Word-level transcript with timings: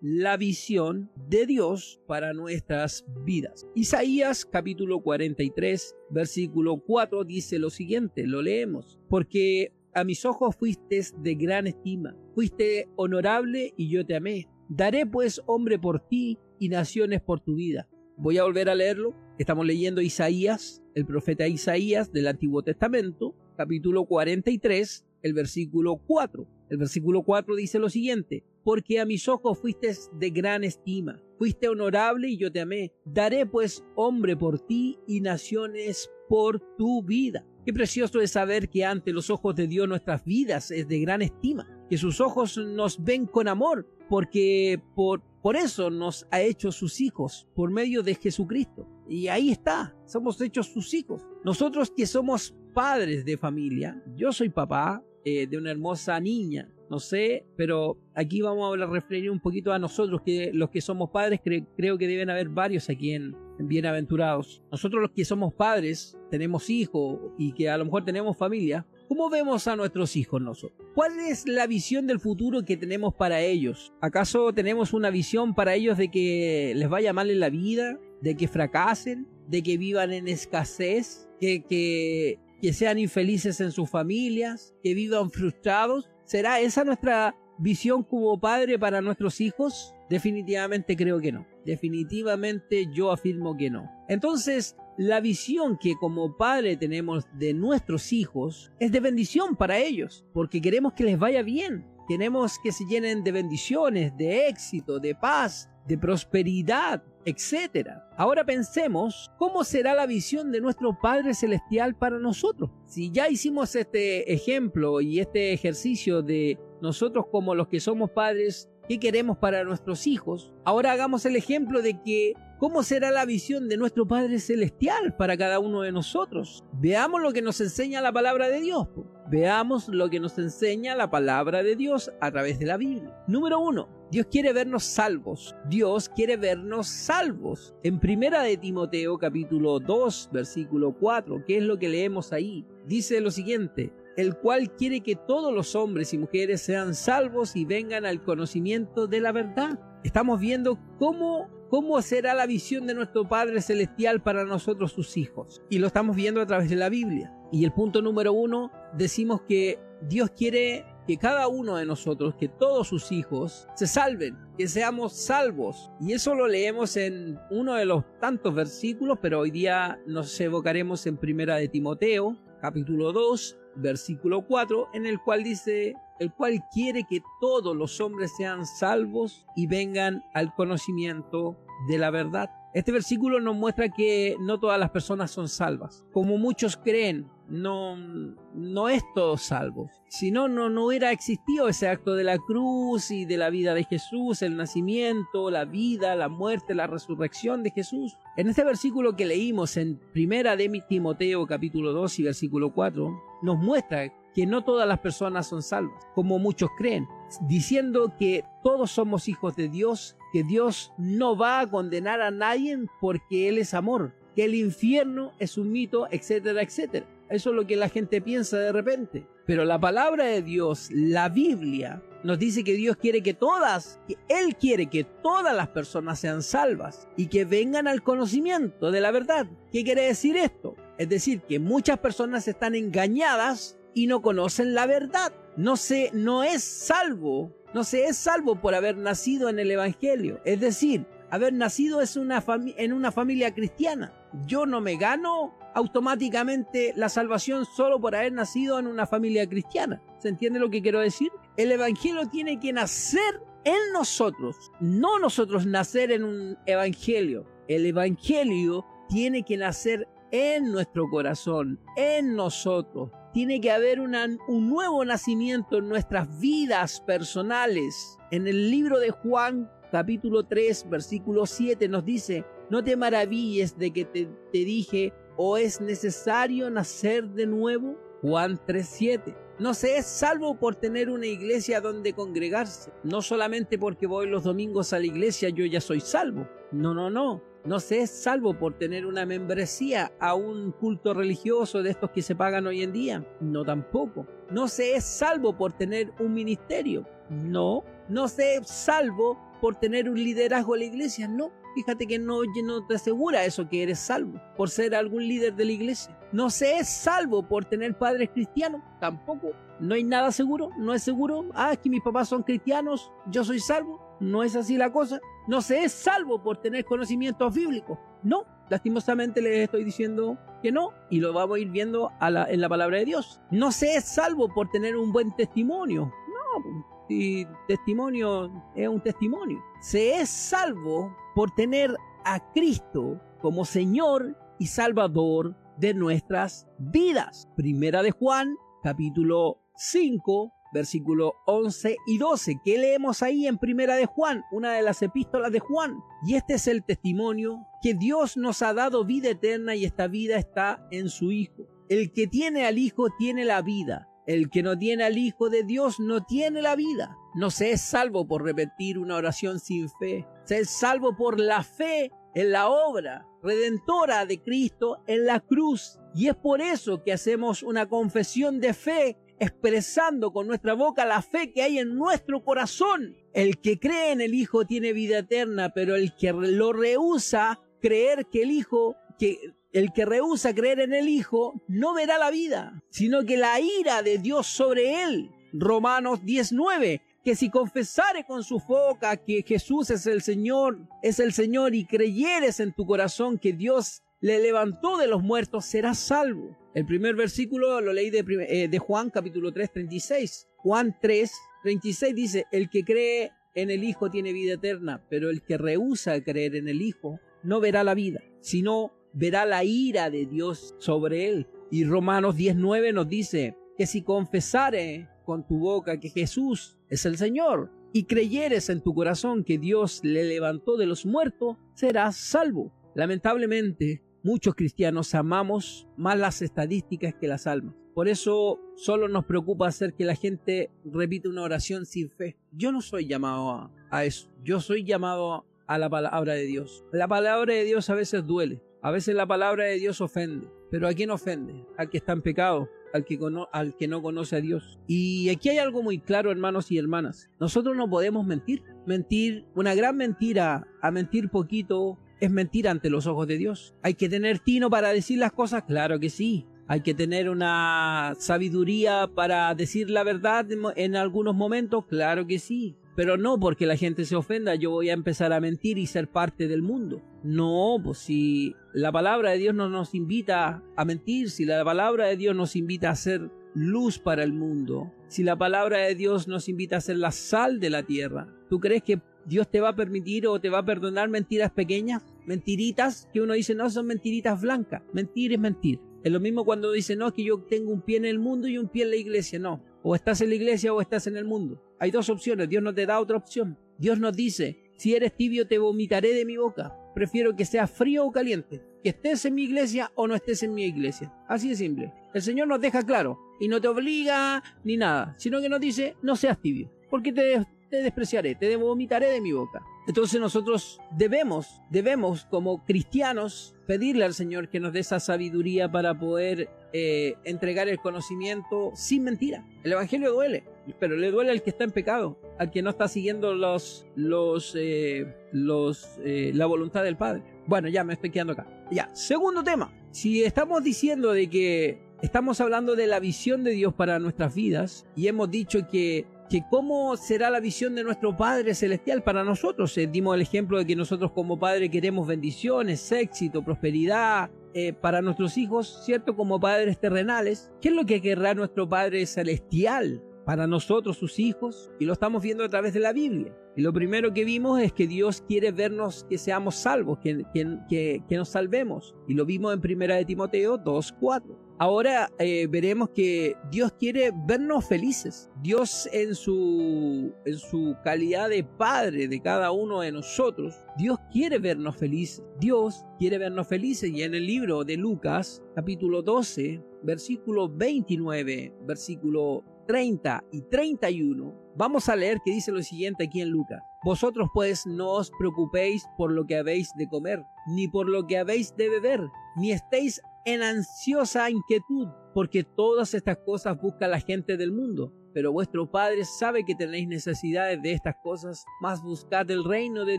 la 0.00 0.36
visión 0.36 1.10
de 1.28 1.46
Dios 1.46 2.00
para 2.06 2.32
nuestras 2.32 3.04
vidas. 3.24 3.66
Isaías 3.74 4.46
capítulo 4.46 5.00
43 5.00 5.96
versículo 6.10 6.78
4 6.78 7.24
dice 7.24 7.58
lo 7.58 7.70
siguiente, 7.70 8.26
lo 8.26 8.42
leemos, 8.42 8.98
porque 9.08 9.72
a 9.94 10.04
mis 10.04 10.24
ojos 10.24 10.54
fuiste 10.56 11.00
de 11.18 11.34
gran 11.34 11.66
estima, 11.66 12.16
fuiste 12.34 12.88
honorable 12.96 13.74
y 13.76 13.88
yo 13.90 14.06
te 14.06 14.16
amé. 14.16 14.48
Daré 14.68 15.06
pues 15.06 15.42
hombre 15.46 15.78
por 15.78 16.00
ti 16.08 16.38
y 16.58 16.68
naciones 16.68 17.20
por 17.20 17.40
tu 17.40 17.56
vida. 17.56 17.88
Voy 18.16 18.38
a 18.38 18.44
volver 18.44 18.68
a 18.68 18.74
leerlo. 18.74 19.14
Estamos 19.38 19.64
leyendo 19.64 20.00
Isaías, 20.00 20.82
el 20.94 21.06
profeta 21.06 21.46
Isaías 21.46 22.12
del 22.12 22.26
Antiguo 22.26 22.62
Testamento, 22.62 23.34
capítulo 23.56 24.04
43, 24.04 25.06
el 25.22 25.32
versículo 25.32 25.96
4. 26.06 26.46
El 26.70 26.76
versículo 26.76 27.22
4 27.22 27.56
dice 27.56 27.78
lo 27.78 27.88
siguiente, 27.88 28.44
porque 28.68 29.00
a 29.00 29.06
mis 29.06 29.26
ojos 29.28 29.58
fuiste 29.58 29.96
de 30.12 30.28
gran 30.28 30.62
estima, 30.62 31.22
fuiste 31.38 31.68
honorable 31.68 32.28
y 32.28 32.36
yo 32.36 32.52
te 32.52 32.60
amé. 32.60 32.92
Daré 33.02 33.46
pues 33.46 33.82
hombre 33.94 34.36
por 34.36 34.60
ti 34.60 34.98
y 35.06 35.22
naciones 35.22 36.10
por 36.28 36.60
tu 36.76 37.02
vida. 37.02 37.46
Qué 37.64 37.72
precioso 37.72 38.20
es 38.20 38.32
saber 38.32 38.68
que 38.68 38.84
ante 38.84 39.14
los 39.14 39.30
ojos 39.30 39.54
de 39.54 39.66
Dios 39.68 39.88
nuestras 39.88 40.22
vidas 40.22 40.70
es 40.70 40.86
de 40.86 41.00
gran 41.00 41.22
estima, 41.22 41.66
que 41.88 41.96
sus 41.96 42.20
ojos 42.20 42.58
nos 42.58 43.02
ven 43.02 43.24
con 43.24 43.48
amor, 43.48 43.88
porque 44.06 44.78
por, 44.94 45.22
por 45.40 45.56
eso 45.56 45.88
nos 45.88 46.26
ha 46.30 46.42
hecho 46.42 46.70
sus 46.70 47.00
hijos, 47.00 47.48
por 47.54 47.70
medio 47.70 48.02
de 48.02 48.16
Jesucristo. 48.16 48.86
Y 49.08 49.28
ahí 49.28 49.50
está, 49.50 49.96
somos 50.04 50.38
hechos 50.42 50.66
sus 50.66 50.92
hijos. 50.92 51.22
Nosotros 51.42 51.90
que 51.96 52.04
somos 52.04 52.54
padres 52.74 53.24
de 53.24 53.38
familia, 53.38 54.04
yo 54.14 54.30
soy 54.30 54.50
papá 54.50 55.02
eh, 55.24 55.46
de 55.46 55.56
una 55.56 55.70
hermosa 55.70 56.20
niña, 56.20 56.70
no 56.90 56.98
sé, 56.98 57.44
pero 57.56 57.98
aquí 58.14 58.40
vamos 58.40 58.80
a 58.80 58.86
referir 58.86 59.30
un 59.30 59.40
poquito 59.40 59.72
a 59.72 59.78
nosotros, 59.78 60.22
que 60.24 60.50
los 60.52 60.70
que 60.70 60.80
somos 60.80 61.10
padres, 61.10 61.40
creo 61.42 61.98
que 61.98 62.06
deben 62.06 62.30
haber 62.30 62.48
varios 62.48 62.88
aquí 62.88 63.12
en, 63.12 63.36
bienaventurados. 63.58 64.62
Nosotros 64.70 65.02
los 65.02 65.10
que 65.10 65.24
somos 65.24 65.52
padres, 65.52 66.16
tenemos 66.30 66.70
hijos 66.70 67.18
y 67.36 67.52
que 67.52 67.68
a 67.68 67.76
lo 67.76 67.84
mejor 67.84 68.04
tenemos 68.04 68.36
familia, 68.36 68.86
¿cómo 69.08 69.28
vemos 69.28 69.66
a 69.66 69.76
nuestros 69.76 70.16
hijos 70.16 70.40
nosotros? 70.40 70.88
¿Cuál 70.94 71.18
es 71.20 71.46
la 71.46 71.66
visión 71.66 72.06
del 72.06 72.20
futuro 72.20 72.64
que 72.64 72.76
tenemos 72.76 73.14
para 73.14 73.40
ellos? 73.40 73.92
¿Acaso 74.00 74.52
tenemos 74.52 74.92
una 74.92 75.10
visión 75.10 75.54
para 75.54 75.74
ellos 75.74 75.98
de 75.98 76.10
que 76.10 76.72
les 76.76 76.88
vaya 76.88 77.12
mal 77.12 77.30
en 77.30 77.40
la 77.40 77.50
vida? 77.50 77.98
¿De 78.20 78.36
que 78.36 78.48
fracasen? 78.48 79.26
¿De 79.48 79.62
que 79.62 79.76
vivan 79.76 80.12
en 80.12 80.28
escasez? 80.28 81.28
¿Que, 81.40 81.64
que, 81.64 82.38
que 82.60 82.72
sean 82.72 82.98
infelices 82.98 83.60
en 83.60 83.72
sus 83.72 83.90
familias? 83.90 84.74
¿Que 84.82 84.94
vivan 84.94 85.30
frustrados? 85.30 86.08
¿Será 86.28 86.60
esa 86.60 86.84
nuestra 86.84 87.34
visión 87.58 88.02
como 88.02 88.38
padre 88.38 88.78
para 88.78 89.00
nuestros 89.00 89.40
hijos? 89.40 89.94
Definitivamente 90.10 90.94
creo 90.94 91.20
que 91.20 91.32
no. 91.32 91.46
Definitivamente 91.64 92.86
yo 92.92 93.10
afirmo 93.10 93.56
que 93.56 93.70
no. 93.70 93.90
Entonces, 94.10 94.76
la 94.98 95.20
visión 95.20 95.78
que 95.78 95.94
como 95.94 96.36
padre 96.36 96.76
tenemos 96.76 97.24
de 97.38 97.54
nuestros 97.54 98.12
hijos 98.12 98.70
es 98.78 98.92
de 98.92 99.00
bendición 99.00 99.56
para 99.56 99.78
ellos, 99.78 100.26
porque 100.34 100.60
queremos 100.60 100.92
que 100.92 101.04
les 101.04 101.18
vaya 101.18 101.40
bien. 101.40 101.86
Queremos 102.06 102.58
que 102.62 102.72
se 102.72 102.84
llenen 102.84 103.24
de 103.24 103.32
bendiciones, 103.32 104.14
de 104.18 104.48
éxito, 104.48 105.00
de 105.00 105.14
paz, 105.14 105.70
de 105.86 105.96
prosperidad, 105.96 107.02
etc. 107.24 107.88
Ahora 108.18 108.44
pensemos 108.44 109.30
cómo 109.38 109.62
será 109.62 109.94
la 109.94 110.04
visión 110.04 110.50
de 110.50 110.60
nuestro 110.60 110.98
Padre 111.00 111.34
Celestial 111.34 111.94
para 111.94 112.18
nosotros. 112.18 112.68
Si 112.84 113.12
ya 113.12 113.28
hicimos 113.28 113.76
este 113.76 114.32
ejemplo 114.32 115.00
y 115.00 115.20
este 115.20 115.52
ejercicio 115.52 116.20
de 116.20 116.58
nosotros 116.82 117.26
como 117.30 117.54
los 117.54 117.68
que 117.68 117.78
somos 117.78 118.10
padres 118.10 118.68
qué 118.88 118.98
queremos 118.98 119.38
para 119.38 119.62
nuestros 119.62 120.08
hijos. 120.08 120.52
Ahora 120.64 120.90
hagamos 120.90 121.26
el 121.26 121.36
ejemplo 121.36 121.80
de 121.80 122.02
que 122.02 122.34
cómo 122.58 122.82
será 122.82 123.10
la 123.10 123.24
visión 123.24 123.68
de 123.68 123.76
nuestro 123.76 124.06
Padre 124.06 124.38
Celestial 124.38 125.16
para 125.16 125.36
cada 125.36 125.58
uno 125.58 125.82
de 125.82 125.92
nosotros. 125.92 126.64
Veamos 126.72 127.22
lo 127.22 127.32
que 127.32 127.42
nos 127.42 127.60
enseña 127.60 128.00
la 128.00 128.12
palabra 128.12 128.48
de 128.48 128.60
Dios. 128.60 128.88
Veamos 129.30 129.88
lo 129.88 130.08
que 130.10 130.20
nos 130.20 130.38
enseña 130.38 130.96
la 130.96 131.10
palabra 131.10 131.62
de 131.62 131.76
Dios 131.76 132.10
a 132.20 132.30
través 132.30 132.58
de 132.58 132.66
la 132.66 132.76
Biblia. 132.76 133.14
Número 133.26 133.60
uno, 133.60 133.88
Dios 134.10 134.26
quiere 134.30 134.52
vernos 134.52 134.84
salvos. 134.84 135.54
Dios 135.68 136.08
quiere 136.08 136.36
vernos 136.36 136.88
salvos. 136.88 137.74
En 137.82 138.00
primera 138.00 138.42
de 138.42 138.56
Timoteo 138.56 139.18
capítulo 139.18 139.78
2 139.80 140.30
versículo 140.32 140.96
4, 140.98 141.44
¿qué 141.46 141.58
es 141.58 141.62
lo 141.62 141.78
que 141.78 141.88
leemos 141.88 142.32
ahí? 142.32 142.66
Dice 142.86 143.20
lo 143.20 143.30
siguiente, 143.30 143.92
el 144.16 144.34
cual 144.36 144.74
quiere 144.74 145.00
que 145.00 145.14
todos 145.14 145.54
los 145.54 145.76
hombres 145.76 146.14
y 146.14 146.18
mujeres 146.18 146.62
sean 146.62 146.94
salvos 146.94 147.54
y 147.54 147.64
vengan 147.66 148.06
al 148.06 148.22
conocimiento 148.22 149.06
de 149.06 149.20
la 149.20 149.30
verdad. 149.30 149.78
Estamos 150.02 150.40
viendo 150.40 150.78
cómo, 150.98 151.50
cómo 151.68 152.00
será 152.02 152.34
la 152.34 152.46
visión 152.46 152.86
de 152.86 152.94
nuestro 152.94 153.28
Padre 153.28 153.60
Celestial 153.60 154.22
para 154.22 154.44
nosotros 154.44 154.92
sus 154.92 155.16
hijos. 155.16 155.62
Y 155.68 155.78
lo 155.78 155.86
estamos 155.86 156.16
viendo 156.16 156.40
a 156.40 156.46
través 156.46 156.70
de 156.70 156.76
la 156.76 156.88
Biblia. 156.88 157.32
Y 157.52 157.64
el 157.64 157.72
punto 157.72 158.02
número 158.02 158.32
uno, 158.32 158.70
decimos 158.94 159.42
que 159.42 159.78
Dios 160.02 160.30
quiere 160.30 160.84
que 161.06 161.16
cada 161.16 161.48
uno 161.48 161.76
de 161.76 161.86
nosotros, 161.86 162.34
que 162.34 162.48
todos 162.48 162.88
sus 162.88 163.10
hijos, 163.12 163.66
se 163.74 163.86
salven, 163.86 164.36
que 164.58 164.68
seamos 164.68 165.14
salvos. 165.14 165.90
Y 166.00 166.12
eso 166.12 166.34
lo 166.34 166.46
leemos 166.46 166.98
en 166.98 167.38
uno 167.50 167.74
de 167.74 167.86
los 167.86 168.04
tantos 168.20 168.54
versículos, 168.54 169.18
pero 169.20 169.40
hoy 169.40 169.50
día 169.50 169.98
nos 170.06 170.38
evocaremos 170.38 171.06
en 171.06 171.16
Primera 171.16 171.56
de 171.56 171.68
Timoteo, 171.68 172.36
capítulo 172.60 173.12
2, 173.12 173.58
versículo 173.76 174.46
4, 174.46 174.90
en 174.92 175.06
el 175.06 175.20
cual 175.20 175.42
dice, 175.42 175.94
el 176.18 176.32
cual 176.32 176.64
quiere 176.72 177.04
que 177.04 177.22
todos 177.40 177.76
los 177.76 178.00
hombres 178.00 178.32
sean 178.36 178.66
salvos 178.66 179.46
y 179.56 179.66
vengan 179.66 180.24
al 180.34 180.54
conocimiento 180.54 181.56
de 181.88 181.98
la 181.98 182.10
verdad. 182.10 182.50
Este 182.74 182.92
versículo 182.92 183.40
nos 183.40 183.56
muestra 183.56 183.88
que 183.88 184.36
no 184.40 184.60
todas 184.60 184.78
las 184.78 184.90
personas 184.90 185.30
son 185.30 185.48
salvas. 185.48 186.04
Como 186.12 186.36
muchos 186.36 186.76
creen, 186.76 187.26
no, 187.48 187.96
no 187.96 188.88
es 188.90 189.02
todo 189.14 189.38
salvo. 189.38 189.90
Si 190.08 190.30
no, 190.30 190.48
no, 190.48 190.68
no 190.68 190.86
hubiera 190.86 191.10
existido 191.10 191.68
ese 191.68 191.88
acto 191.88 192.14
de 192.14 192.24
la 192.24 192.36
cruz 192.36 193.10
y 193.10 193.24
de 193.24 193.38
la 193.38 193.48
vida 193.48 193.72
de 193.72 193.84
Jesús, 193.84 194.42
el 194.42 194.56
nacimiento, 194.56 195.50
la 195.50 195.64
vida, 195.64 196.14
la 196.14 196.28
muerte, 196.28 196.74
la 196.74 196.86
resurrección 196.86 197.62
de 197.62 197.70
Jesús. 197.70 198.16
En 198.36 198.48
este 198.48 198.64
versículo 198.64 199.16
que 199.16 199.24
leímos 199.24 199.78
en 199.78 199.98
Primera 200.12 200.54
de 200.54 200.68
Timoteo 200.88 201.46
capítulo 201.46 201.92
2 201.92 202.18
y 202.18 202.22
versículo 202.24 202.74
4, 202.74 203.22
nos 203.42 203.58
muestra 203.58 204.12
que 204.34 204.46
no 204.46 204.62
todas 204.62 204.86
las 204.86 204.98
personas 204.98 205.46
son 205.46 205.62
salvas, 205.62 206.06
como 206.14 206.38
muchos 206.38 206.68
creen, 206.76 207.08
diciendo 207.48 208.12
que 208.18 208.44
todos 208.62 208.90
somos 208.90 209.26
hijos 209.26 209.56
de 209.56 209.68
Dios 209.68 210.17
que 210.32 210.44
Dios 210.44 210.92
no 210.98 211.36
va 211.36 211.60
a 211.60 211.70
condenar 211.70 212.20
a 212.20 212.30
nadie 212.30 212.78
porque 213.00 213.48
Él 213.48 213.58
es 213.58 213.74
amor, 213.74 214.12
que 214.34 214.44
el 214.44 214.54
infierno 214.54 215.32
es 215.38 215.58
un 215.58 215.72
mito, 215.72 216.08
etcétera, 216.10 216.62
etcétera. 216.62 217.06
Eso 217.28 217.50
es 217.50 217.56
lo 217.56 217.66
que 217.66 217.76
la 217.76 217.88
gente 217.88 218.20
piensa 218.20 218.58
de 218.58 218.72
repente. 218.72 219.26
Pero 219.46 219.64
la 219.64 219.78
palabra 219.78 220.24
de 220.24 220.42
Dios, 220.42 220.90
la 220.90 221.28
Biblia, 221.28 222.02
nos 222.22 222.38
dice 222.38 222.64
que 222.64 222.74
Dios 222.74 222.96
quiere 222.96 223.22
que 223.22 223.34
todas, 223.34 224.00
que 224.08 224.16
Él 224.28 224.56
quiere 224.56 224.86
que 224.86 225.04
todas 225.04 225.54
las 225.54 225.68
personas 225.68 226.18
sean 226.18 226.42
salvas 226.42 227.06
y 227.16 227.26
que 227.26 227.44
vengan 227.44 227.86
al 227.86 228.02
conocimiento 228.02 228.90
de 228.90 229.00
la 229.00 229.10
verdad. 229.10 229.46
¿Qué 229.72 229.84
quiere 229.84 230.02
decir 230.02 230.36
esto? 230.36 230.74
Es 230.98 231.08
decir, 231.08 231.42
que 231.42 231.58
muchas 231.58 231.98
personas 231.98 232.48
están 232.48 232.74
engañadas 232.74 233.78
y 233.94 234.06
no 234.06 234.22
conocen 234.22 234.74
la 234.74 234.86
verdad. 234.86 235.32
No 235.58 235.76
se, 235.76 236.10
no 236.14 236.42
es 236.42 236.64
salvo 236.64 237.52
no 237.74 237.84
se 237.84 238.06
es 238.06 238.16
salvo 238.16 238.56
por 238.56 238.74
haber 238.74 238.96
nacido 238.96 239.48
en 239.48 239.58
el 239.58 239.70
Evangelio. 239.70 240.40
Es 240.44 240.60
decir, 240.60 241.06
haber 241.30 241.52
nacido 241.52 242.00
es 242.00 242.16
una 242.16 242.42
en 242.76 242.92
una 242.92 243.12
familia 243.12 243.54
cristiana. 243.54 244.12
Yo 244.46 244.64
no 244.64 244.80
me 244.80 244.96
gano 244.96 245.54
automáticamente 245.74 246.92
la 246.96 247.10
salvación 247.10 247.66
solo 247.66 248.00
por 248.00 248.16
haber 248.16 248.32
nacido 248.32 248.78
en 248.78 248.86
una 248.86 249.06
familia 249.06 249.46
cristiana. 249.46 250.02
¿Se 250.18 250.28
entiende 250.28 250.58
lo 250.58 250.70
que 250.70 250.80
quiero 250.80 251.00
decir? 251.00 251.30
El 251.56 251.70
Evangelio 251.70 252.26
tiene 252.28 252.58
que 252.58 252.72
nacer 252.72 253.42
en 253.64 253.92
nosotros, 253.92 254.56
no 254.80 255.18
nosotros 255.18 255.66
nacer 255.66 256.10
en 256.10 256.24
un 256.24 256.58
Evangelio. 256.64 257.46
El 257.68 257.84
Evangelio 257.84 258.86
tiene 259.10 259.42
que 259.42 259.58
nacer 259.58 260.08
en 260.30 260.72
nuestro 260.72 261.08
corazón, 261.10 261.78
en 261.96 262.34
nosotros 262.34 263.10
tiene 263.32 263.60
que 263.60 263.70
haber 263.70 264.00
un 264.00 264.68
nuevo 264.68 265.04
nacimiento 265.04 265.78
en 265.78 265.88
nuestras 265.88 266.40
vidas 266.40 267.00
personales. 267.00 268.18
En 268.30 268.46
el 268.46 268.70
libro 268.70 268.98
de 268.98 269.10
Juan 269.10 269.70
capítulo 269.90 270.44
3 270.44 270.88
versículo 270.90 271.46
7 271.46 271.88
nos 271.88 272.04
dice, 272.04 272.44
no 272.70 272.84
te 272.84 272.96
maravilles 272.96 273.78
de 273.78 273.92
que 273.92 274.04
te, 274.04 274.26
te 274.52 274.58
dije, 274.58 275.12
o 275.36 275.56
es 275.56 275.80
necesario 275.80 276.68
nacer 276.68 277.28
de 277.28 277.46
nuevo. 277.46 277.96
Juan 278.20 278.58
3:7. 278.66 279.36
No 279.60 279.74
se 279.74 279.96
es 279.96 280.06
salvo 280.06 280.58
por 280.58 280.74
tener 280.74 281.08
una 281.10 281.26
iglesia 281.26 281.80
donde 281.80 282.12
congregarse. 282.12 282.92
No 283.04 283.22
solamente 283.22 283.78
porque 283.78 284.06
voy 284.06 284.28
los 284.28 284.44
domingos 284.44 284.92
a 284.92 284.98
la 284.98 285.06
iglesia 285.06 285.48
yo 285.48 285.64
ya 285.64 285.80
soy 285.80 286.00
salvo. 286.00 286.48
No, 286.72 286.94
no, 286.94 287.10
no. 287.10 287.42
No 287.64 287.80
se 287.80 288.00
es 288.02 288.10
salvo 288.10 288.54
por 288.54 288.78
tener 288.78 289.04
una 289.04 289.26
membresía 289.26 290.12
a 290.20 290.34
un 290.34 290.72
culto 290.72 291.12
religioso 291.12 291.82
de 291.82 291.90
estos 291.90 292.10
que 292.10 292.22
se 292.22 292.34
pagan 292.34 292.66
hoy 292.66 292.82
en 292.82 292.92
día. 292.92 293.26
No 293.40 293.64
tampoco. 293.64 294.26
No 294.50 294.68
se 294.68 294.94
es 294.94 295.04
salvo 295.04 295.56
por 295.56 295.72
tener 295.72 296.12
un 296.20 296.32
ministerio. 296.32 297.06
No. 297.30 297.84
No 298.08 298.28
sé 298.28 298.60
salvo 298.64 299.38
por 299.60 299.76
tener 299.76 300.08
un 300.08 300.16
liderazgo 300.16 300.76
en 300.76 300.80
la 300.80 300.86
iglesia. 300.86 301.28
No. 301.28 301.50
Fíjate 301.74 302.06
que 302.06 302.18
no, 302.18 302.40
no 302.64 302.86
te 302.86 302.94
asegura 302.94 303.44
eso 303.44 303.68
que 303.68 303.82
eres 303.82 303.98
salvo 303.98 304.40
por 304.56 304.70
ser 304.70 304.94
algún 304.94 305.26
líder 305.28 305.54
de 305.54 305.64
la 305.64 305.72
iglesia. 305.72 306.18
No 306.32 306.50
se 306.50 306.78
es 306.78 306.88
salvo 306.88 307.42
por 307.42 307.64
tener 307.64 307.96
padres 307.96 308.30
cristianos. 308.30 308.82
Tampoco. 309.00 309.50
No 309.80 309.94
hay 309.94 310.04
nada 310.04 310.32
seguro. 310.32 310.70
No 310.78 310.94
es 310.94 311.02
seguro. 311.02 311.46
Ah, 311.54 311.72
es 311.72 311.78
que 311.78 311.90
mis 311.90 312.02
papás 312.02 312.28
son 312.28 312.42
cristianos. 312.42 313.12
Yo 313.26 313.44
soy 313.44 313.60
salvo. 313.60 314.16
No 314.20 314.42
es 314.42 314.56
así 314.56 314.76
la 314.76 314.92
cosa. 314.92 315.20
No 315.48 315.62
se 315.62 315.82
es 315.82 315.92
salvo 315.92 316.42
por 316.42 316.58
tener 316.58 316.84
conocimientos 316.84 317.54
bíblicos. 317.54 317.98
No. 318.22 318.44
Lastimosamente 318.68 319.40
les 319.40 319.60
estoy 319.60 319.82
diciendo 319.82 320.36
que 320.62 320.70
no, 320.70 320.90
y 321.08 321.20
lo 321.20 321.32
vamos 321.32 321.56
a 321.56 321.60
ir 321.60 321.70
viendo 321.70 322.12
en 322.20 322.60
la 322.60 322.68
palabra 322.68 322.98
de 322.98 323.06
Dios. 323.06 323.40
No 323.50 323.72
se 323.72 323.94
es 323.94 324.04
salvo 324.04 324.52
por 324.52 324.68
tener 324.70 324.94
un 324.94 325.10
buen 325.10 325.34
testimonio. 325.36 326.02
No, 326.02 326.84
si 327.08 327.46
testimonio 327.66 328.52
es 328.76 328.86
un 328.86 329.00
testimonio. 329.00 329.58
Se 329.80 330.20
es 330.20 330.28
salvo 330.28 331.16
por 331.34 331.50
tener 331.52 331.96
a 332.26 332.52
Cristo 332.52 333.18
como 333.40 333.64
Señor 333.64 334.36
y 334.58 334.66
Salvador 334.66 335.56
de 335.78 335.94
nuestras 335.94 336.68
vidas. 336.78 337.48
Primera 337.56 338.02
de 338.02 338.10
Juan, 338.10 338.54
capítulo 338.82 339.62
5, 339.76 340.52
versículo 340.72 341.34
11 341.46 341.96
y 342.06 342.18
12. 342.18 342.60
¿Qué 342.64 342.78
leemos 342.78 343.22
ahí 343.22 343.46
en 343.46 343.58
Primera 343.58 343.96
de 343.96 344.06
Juan? 344.06 344.44
Una 344.50 344.72
de 344.72 344.82
las 344.82 345.02
epístolas 345.02 345.52
de 345.52 345.60
Juan. 345.60 345.98
Y 346.26 346.34
este 346.34 346.54
es 346.54 346.66
el 346.68 346.84
testimonio 346.84 347.66
que 347.82 347.94
Dios 347.94 348.36
nos 348.36 348.62
ha 348.62 348.74
dado 348.74 349.04
vida 349.04 349.30
eterna 349.30 349.74
y 349.74 349.84
esta 349.84 350.08
vida 350.08 350.36
está 350.36 350.86
en 350.90 351.08
su 351.08 351.32
Hijo. 351.32 351.66
El 351.88 352.12
que 352.12 352.26
tiene 352.26 352.66
al 352.66 352.78
Hijo 352.78 353.08
tiene 353.18 353.44
la 353.44 353.62
vida. 353.62 354.08
El 354.26 354.50
que 354.50 354.62
no 354.62 354.78
tiene 354.78 355.04
al 355.04 355.16
Hijo 355.16 355.48
de 355.48 355.62
Dios 355.62 356.00
no 356.00 356.24
tiene 356.24 356.60
la 356.60 356.76
vida. 356.76 357.16
No 357.34 357.50
se 357.50 357.72
es 357.72 357.80
salvo 357.80 358.26
por 358.26 358.42
repetir 358.42 358.98
una 358.98 359.16
oración 359.16 359.58
sin 359.58 359.88
fe. 359.98 360.26
Se 360.44 360.58
es 360.58 360.70
salvo 360.70 361.16
por 361.16 361.40
la 361.40 361.62
fe 361.62 362.10
en 362.34 362.52
la 362.52 362.68
obra 362.68 363.26
redentora 363.42 364.26
de 364.26 364.42
Cristo 364.42 365.02
en 365.06 365.26
la 365.26 365.40
cruz. 365.40 365.98
Y 366.14 366.28
es 366.28 366.36
por 366.36 366.60
eso 366.60 367.02
que 367.02 367.12
hacemos 367.12 367.62
una 367.62 367.88
confesión 367.88 368.60
de 368.60 368.74
fe 368.74 369.16
expresando 369.40 370.32
con 370.32 370.46
nuestra 370.46 370.74
boca 370.74 371.04
la 371.04 371.22
fe 371.22 371.52
que 371.52 371.62
hay 371.62 371.78
en 371.78 371.94
nuestro 371.94 372.44
corazón. 372.44 373.16
El 373.32 373.58
que 373.58 373.78
cree 373.78 374.12
en 374.12 374.20
el 374.20 374.34
Hijo 374.34 374.64
tiene 374.64 374.92
vida 374.92 375.18
eterna, 375.18 375.72
pero 375.74 375.96
el 375.96 376.14
que 376.14 376.32
lo 376.32 376.72
rehúsa 376.72 377.60
creer 377.80 378.26
que 378.26 378.42
el 378.42 378.50
Hijo, 378.50 378.96
que 379.18 379.38
el 379.72 379.92
que 379.92 380.04
rehúsa 380.04 380.54
creer 380.54 380.80
en 380.80 380.94
el 380.94 381.08
Hijo, 381.08 381.62
no 381.68 381.94
verá 381.94 382.18
la 382.18 382.30
vida, 382.30 382.82
sino 382.90 383.24
que 383.24 383.36
la 383.36 383.60
ira 383.60 384.02
de 384.02 384.18
Dios 384.18 384.46
sobre 384.46 385.02
él. 385.02 385.30
Romanos 385.52 386.24
19 386.24 387.02
que 387.28 387.36
si 387.36 387.50
confesare 387.50 388.24
con 388.24 388.42
su 388.42 388.58
boca 388.58 389.16
que 389.18 389.44
Jesús 389.46 389.90
es 389.90 390.06
el 390.06 390.22
Señor, 390.22 390.78
es 391.02 391.20
el 391.20 391.34
Señor 391.34 391.74
y 391.74 391.84
creyeres 391.84 392.58
en 392.58 392.72
tu 392.72 392.86
corazón 392.86 393.38
que 393.38 393.52
Dios 393.52 394.02
le 394.20 394.38
levantó 394.40 394.96
de 394.96 395.08
los 395.08 395.22
muertos, 395.22 395.66
serás 395.66 395.98
salvo. 395.98 396.56
El 396.78 396.86
primer 396.86 397.16
versículo 397.16 397.80
lo 397.80 397.92
leí 397.92 398.08
de, 398.08 398.24
eh, 398.48 398.68
de 398.68 398.78
Juan 398.78 399.10
capítulo 399.10 399.50
3, 399.50 399.72
36. 399.72 400.46
Juan 400.58 400.96
3, 401.02 401.32
36 401.64 402.14
dice, 402.14 402.44
el 402.52 402.70
que 402.70 402.84
cree 402.84 403.32
en 403.56 403.72
el 403.72 403.82
Hijo 403.82 404.12
tiene 404.12 404.32
vida 404.32 404.52
eterna, 404.52 405.04
pero 405.10 405.28
el 405.28 405.42
que 405.42 405.58
rehúsa 405.58 406.22
creer 406.22 406.54
en 406.54 406.68
el 406.68 406.80
Hijo 406.80 407.18
no 407.42 407.58
verá 407.58 407.82
la 407.82 407.94
vida, 407.94 408.22
sino 408.38 408.92
verá 409.12 409.44
la 409.44 409.64
ira 409.64 410.08
de 410.08 410.26
Dios 410.26 410.76
sobre 410.78 411.28
él. 411.28 411.48
Y 411.68 411.82
Romanos 411.82 412.36
19 412.36 412.92
nos 412.92 413.08
dice 413.08 413.56
que 413.76 413.88
si 413.88 414.02
confesare 414.02 415.08
con 415.24 415.48
tu 415.48 415.58
boca 415.58 415.98
que 415.98 416.10
Jesús 416.10 416.78
es 416.88 417.04
el 417.06 417.16
Señor 417.16 417.72
y 417.92 418.04
creyeres 418.04 418.68
en 418.68 418.82
tu 418.82 418.94
corazón 418.94 419.42
que 419.42 419.58
Dios 419.58 419.98
le 420.04 420.22
levantó 420.22 420.76
de 420.76 420.86
los 420.86 421.04
muertos, 421.04 421.56
serás 421.74 422.14
salvo. 422.14 422.72
Lamentablemente, 422.94 424.04
Muchos 424.24 424.56
cristianos 424.56 425.14
amamos 425.14 425.86
más 425.96 426.18
las 426.18 426.42
estadísticas 426.42 427.14
que 427.14 427.28
las 427.28 427.46
almas. 427.46 427.76
Por 427.94 428.08
eso 428.08 428.60
solo 428.76 429.08
nos 429.08 429.24
preocupa 429.24 429.68
hacer 429.68 429.94
que 429.94 430.04
la 430.04 430.16
gente 430.16 430.70
repita 430.84 431.28
una 431.28 431.42
oración 431.42 431.86
sin 431.86 432.10
fe. 432.10 432.36
Yo 432.52 432.72
no 432.72 432.80
soy 432.80 433.06
llamado 433.06 433.70
a, 433.90 434.04
eso. 434.04 434.28
Yo 434.42 434.60
soy 434.60 434.84
llamado 434.84 435.46
a 435.66 435.78
la 435.78 435.88
palabra 435.88 436.34
de 436.34 436.44
Dios. 436.44 436.84
La 436.92 437.06
palabra 437.06 437.54
de 437.54 437.64
Dios 437.64 437.90
a 437.90 437.94
veces 437.94 438.26
duele. 438.26 438.60
A 438.82 438.90
veces 438.90 439.14
la 439.14 439.26
palabra 439.26 439.64
de 439.64 439.78
Dios 439.78 440.00
ofende. 440.00 440.48
Pero 440.70 440.88
¿a 440.88 440.94
quién 440.94 441.10
ofende? 441.10 441.64
Al 441.76 441.88
que 441.88 441.98
está 441.98 442.12
en 442.12 442.22
pecado. 442.22 442.68
Al 442.92 443.04
que, 443.04 443.18
al 443.52 443.76
que 443.76 443.88
no 443.88 444.02
conoce 444.02 444.36
a 444.36 444.40
Dios. 444.40 444.78
Y 444.88 445.28
aquí 445.28 445.48
hay 445.48 445.58
algo 445.58 445.82
muy 445.82 445.98
claro, 445.98 446.30
hermanos 446.30 446.72
y 446.72 446.78
hermanas. 446.78 447.30
Nosotros 447.38 447.76
no 447.76 447.88
podemos 447.88 448.26
mentir. 448.26 448.62
Mentir, 448.86 449.44
una 449.54 449.74
gran 449.74 449.96
mentira, 449.96 450.66
a 450.82 450.90
mentir 450.90 451.30
poquito, 451.30 451.98
es 452.20 452.30
mentira 452.30 452.70
ante 452.70 452.90
los 452.90 453.06
ojos 453.06 453.26
de 453.26 453.38
Dios. 453.38 453.74
¿Hay 453.82 453.94
que 453.94 454.08
tener 454.08 454.38
tino 454.38 454.70
para 454.70 454.92
decir 454.92 455.18
las 455.18 455.32
cosas? 455.32 455.64
Claro 455.64 456.00
que 456.00 456.10
sí. 456.10 456.46
Hay 456.66 456.82
que 456.82 456.92
tener 456.92 457.30
una 457.30 458.14
sabiduría 458.18 459.08
para 459.14 459.54
decir 459.54 459.88
la 459.88 460.04
verdad 460.04 460.46
en 460.76 460.96
algunos 460.96 461.34
momentos, 461.34 461.86
claro 461.86 462.26
que 462.26 462.38
sí. 462.38 462.76
Pero 462.94 463.16
no 463.16 463.38
porque 463.38 463.64
la 463.64 463.76
gente 463.76 464.04
se 464.04 464.16
ofenda, 464.16 464.54
yo 464.54 464.72
voy 464.72 464.90
a 464.90 464.92
empezar 464.92 465.32
a 465.32 465.40
mentir 465.40 465.78
y 465.78 465.86
ser 465.86 466.08
parte 466.08 466.48
del 466.48 466.62
mundo. 466.62 467.00
No, 467.22 467.80
pues 467.82 467.98
si 467.98 468.54
la 468.74 468.92
palabra 468.92 469.30
de 469.30 469.38
Dios 469.38 469.54
no 469.54 469.68
nos 469.70 469.94
invita 469.94 470.62
a 470.76 470.84
mentir, 470.84 471.30
si 471.30 471.44
la 471.44 471.64
palabra 471.64 472.06
de 472.06 472.16
Dios 472.16 472.36
nos 472.36 472.54
invita 472.54 472.90
a 472.90 472.96
ser 472.96 473.30
luz 473.54 473.98
para 473.98 474.22
el 474.22 474.32
mundo, 474.32 474.92
si 475.06 475.22
la 475.22 475.36
palabra 475.36 475.78
de 475.78 475.94
Dios 475.94 476.28
nos 476.28 476.48
invita 476.48 476.76
a 476.76 476.80
ser 476.80 476.96
la 476.96 477.12
sal 477.12 477.60
de 477.60 477.70
la 477.70 477.84
tierra, 477.84 478.28
¿tú 478.50 478.60
crees 478.60 478.82
que 478.82 479.00
Dios 479.28 479.50
te 479.50 479.60
va 479.60 479.70
a 479.70 479.76
permitir 479.76 480.26
o 480.26 480.40
te 480.40 480.48
va 480.48 480.58
a 480.58 480.64
perdonar 480.64 481.10
mentiras 481.10 481.52
pequeñas, 481.52 482.02
mentiritas 482.24 483.08
que 483.12 483.20
uno 483.20 483.34
dice, 483.34 483.54
no, 483.54 483.68
son 483.68 483.86
mentiritas 483.86 484.40
blancas. 484.40 484.82
Mentir 484.94 485.34
es 485.34 485.38
mentir. 485.38 485.80
Es 486.02 486.10
lo 486.10 486.18
mismo 486.18 486.46
cuando 486.46 486.72
dice, 486.72 486.96
no, 486.96 487.12
que 487.12 487.24
yo 487.24 487.40
tengo 487.42 487.70
un 487.70 487.82
pie 487.82 487.98
en 487.98 488.06
el 488.06 488.18
mundo 488.18 488.48
y 488.48 488.56
un 488.56 488.68
pie 488.68 488.84
en 488.84 488.90
la 488.90 488.96
iglesia. 488.96 489.38
No, 489.38 489.62
o 489.82 489.94
estás 489.94 490.22
en 490.22 490.30
la 490.30 490.36
iglesia 490.36 490.72
o 490.72 490.80
estás 490.80 491.06
en 491.06 491.16
el 491.16 491.26
mundo. 491.26 491.62
Hay 491.78 491.90
dos 491.90 492.08
opciones, 492.08 492.48
Dios 492.48 492.62
no 492.62 492.74
te 492.74 492.86
da 492.86 493.00
otra 493.00 493.18
opción. 493.18 493.58
Dios 493.76 494.00
nos 494.00 494.16
dice, 494.16 494.72
si 494.76 494.94
eres 494.94 495.14
tibio 495.14 495.46
te 495.46 495.58
vomitaré 495.58 496.14
de 496.14 496.24
mi 496.24 496.36
boca. 496.36 496.74
Prefiero 496.94 497.36
que 497.36 497.44
sea 497.44 497.66
frío 497.66 498.06
o 498.06 498.12
caliente, 498.12 498.62
que 498.82 498.88
estés 498.88 499.24
en 499.26 499.34
mi 499.34 499.44
iglesia 499.44 499.92
o 499.94 500.08
no 500.08 500.14
estés 500.14 500.42
en 500.42 500.54
mi 500.54 500.64
iglesia. 500.64 501.12
Así 501.28 501.50
de 501.50 501.54
simple. 501.54 501.92
El 502.14 502.22
Señor 502.22 502.48
nos 502.48 502.60
deja 502.60 502.82
claro 502.82 503.18
y 503.38 503.48
no 503.48 503.60
te 503.60 503.68
obliga 503.68 504.42
ni 504.64 504.76
nada, 504.76 505.14
sino 505.18 505.40
que 505.40 505.48
nos 505.48 505.60
dice, 505.60 505.96
no 506.02 506.16
seas 506.16 506.40
tibio, 506.40 506.72
porque 506.90 507.12
te, 507.12 507.44
te 507.68 507.82
despreciaré, 507.82 508.34
te 508.34 508.56
vomitaré 508.56 509.10
de 509.10 509.20
mi 509.20 509.32
boca. 509.32 509.62
Entonces 509.86 510.20
nosotros 510.20 510.80
debemos, 510.90 511.62
debemos 511.70 512.26
como 512.26 512.64
cristianos 512.64 513.54
pedirle 513.66 514.04
al 514.04 514.14
Señor 514.14 514.48
que 514.48 514.60
nos 514.60 514.72
dé 514.72 514.80
esa 514.80 515.00
sabiduría 515.00 515.70
para 515.70 515.98
poder 515.98 516.50
eh, 516.72 517.14
entregar 517.24 517.68
el 517.68 517.78
conocimiento 517.78 518.72
sin 518.74 519.04
mentira. 519.04 519.46
El 519.64 519.72
Evangelio 519.72 520.12
duele, 520.12 520.44
pero 520.78 520.96
le 520.96 521.10
duele 521.10 521.30
al 521.30 521.42
que 521.42 521.50
está 521.50 521.64
en 521.64 521.70
pecado, 521.70 522.18
al 522.38 522.50
que 522.50 522.62
no 522.62 522.70
está 522.70 522.88
siguiendo 522.88 523.34
los, 523.34 523.86
los, 523.96 524.54
eh, 524.58 525.14
los, 525.32 525.98
eh, 526.04 526.32
la 526.34 526.46
voluntad 526.46 526.84
del 526.84 526.96
Padre. 526.96 527.22
Bueno, 527.46 527.68
ya 527.68 527.84
me 527.84 527.94
estoy 527.94 528.10
quedando 528.10 528.34
acá. 528.34 528.46
Ya, 528.70 528.94
segundo 528.94 529.42
tema. 529.42 529.72
Si 529.90 530.22
estamos 530.22 530.62
diciendo 530.62 531.12
de 531.12 531.30
que 531.30 531.78
estamos 532.02 532.40
hablando 532.40 532.76
de 532.76 532.86
la 532.86 533.00
visión 533.00 533.42
de 533.42 533.52
Dios 533.52 533.72
para 533.72 533.98
nuestras 533.98 534.34
vidas 534.34 534.86
y 534.94 535.08
hemos 535.08 535.30
dicho 535.30 535.66
que 535.66 536.06
que 536.28 536.44
cómo 536.50 536.96
será 536.96 537.30
la 537.30 537.40
visión 537.40 537.74
de 537.74 537.84
nuestro 537.84 538.16
Padre 538.16 538.54
Celestial 538.54 539.02
para 539.02 539.24
nosotros. 539.24 539.76
Eh, 539.78 539.86
dimos 539.86 540.14
el 540.14 540.22
ejemplo 540.22 540.58
de 540.58 540.66
que 540.66 540.76
nosotros 540.76 541.12
como 541.12 541.38
Padre 541.38 541.70
queremos 541.70 542.06
bendiciones, 542.06 542.90
éxito, 542.92 543.42
prosperidad 543.42 544.30
eh, 544.54 544.72
para 544.72 545.02
nuestros 545.02 545.36
hijos, 545.36 545.82
¿cierto? 545.84 546.16
Como 546.16 546.40
padres 546.40 546.80
terrenales. 546.80 547.52
¿Qué 547.60 547.68
es 547.68 547.74
lo 547.74 547.84
que 547.84 548.00
querrá 548.00 548.34
nuestro 548.34 548.68
Padre 548.68 549.04
Celestial 549.06 550.02
para 550.24 550.46
nosotros, 550.46 550.96
sus 550.96 551.18
hijos? 551.18 551.70
Y 551.78 551.84
lo 551.84 551.92
estamos 551.92 552.22
viendo 552.22 552.44
a 552.44 552.48
través 552.48 552.72
de 552.72 552.80
la 552.80 552.92
Biblia. 552.92 553.36
Y 553.56 553.62
lo 553.62 553.72
primero 553.72 554.14
que 554.14 554.24
vimos 554.24 554.60
es 554.60 554.72
que 554.72 554.86
Dios 554.86 555.22
quiere 555.26 555.52
vernos 555.52 556.04
que 556.08 556.16
seamos 556.16 556.54
salvos, 556.54 556.98
que, 557.00 558.02
nos 558.10 558.28
salvemos. 558.28 558.94
Y 559.06 559.14
lo 559.14 559.26
vimos 559.26 559.52
en 559.52 559.60
Primera 559.60 559.96
de 559.96 560.04
Timoteo 560.04 560.58
2.4. 560.58 561.47
Ahora 561.60 562.08
eh, 562.20 562.46
veremos 562.48 562.90
que 562.90 563.36
Dios 563.50 563.72
quiere 563.72 564.12
vernos 564.26 564.68
felices. 564.68 565.28
Dios 565.42 565.88
en 565.92 566.14
su, 566.14 567.12
en 567.24 567.36
su 567.36 567.76
calidad 567.82 568.28
de 568.28 568.44
Padre 568.44 569.08
de 569.08 569.20
cada 569.20 569.50
uno 569.50 569.80
de 569.80 569.90
nosotros, 569.90 570.54
Dios 570.76 570.98
quiere 571.10 571.40
vernos 571.40 571.76
felices. 571.76 572.24
Dios 572.38 572.84
quiere 572.96 573.18
vernos 573.18 573.48
felices. 573.48 573.90
Y 573.90 574.04
en 574.04 574.14
el 574.14 574.24
libro 574.24 574.62
de 574.62 574.76
Lucas, 574.76 575.42
capítulo 575.56 576.02
12, 576.02 576.62
versículo 576.84 577.48
29, 577.48 578.54
versículo 578.64 579.44
30 579.66 580.24
y 580.30 580.42
31, 580.42 581.34
vamos 581.56 581.88
a 581.88 581.96
leer 581.96 582.18
que 582.24 582.30
dice 582.30 582.52
lo 582.52 582.62
siguiente 582.62 583.04
aquí 583.04 583.20
en 583.20 583.30
Lucas. 583.30 583.60
Vosotros 583.84 584.28
pues 584.32 584.64
no 584.64 584.92
os 584.92 585.10
preocupéis 585.18 585.84
por 585.96 586.12
lo 586.12 586.24
que 586.24 586.36
habéis 586.36 586.70
de 586.76 586.88
comer, 586.88 587.22
ni 587.48 587.68
por 587.68 587.88
lo 587.88 588.06
que 588.06 588.16
habéis 588.16 588.56
de 588.56 588.68
beber, 588.68 589.00
ni 589.36 589.52
estéis 589.52 590.00
en 590.34 590.42
ansiosa 590.42 591.30
inquietud, 591.30 591.88
porque 592.14 592.44
todas 592.44 592.94
estas 592.94 593.18
cosas 593.18 593.60
busca 593.60 593.88
la 593.88 594.00
gente 594.00 594.36
del 594.36 594.52
mundo, 594.52 594.92
pero 595.14 595.32
vuestro 595.32 595.70
Padre 595.70 596.04
sabe 596.04 596.44
que 596.44 596.54
tenéis 596.54 596.86
necesidades 596.86 597.60
de 597.62 597.72
estas 597.72 597.96
cosas, 598.02 598.44
mas 598.60 598.82
buscad 598.82 599.30
el 599.30 599.44
reino 599.44 599.84
de 599.84 599.98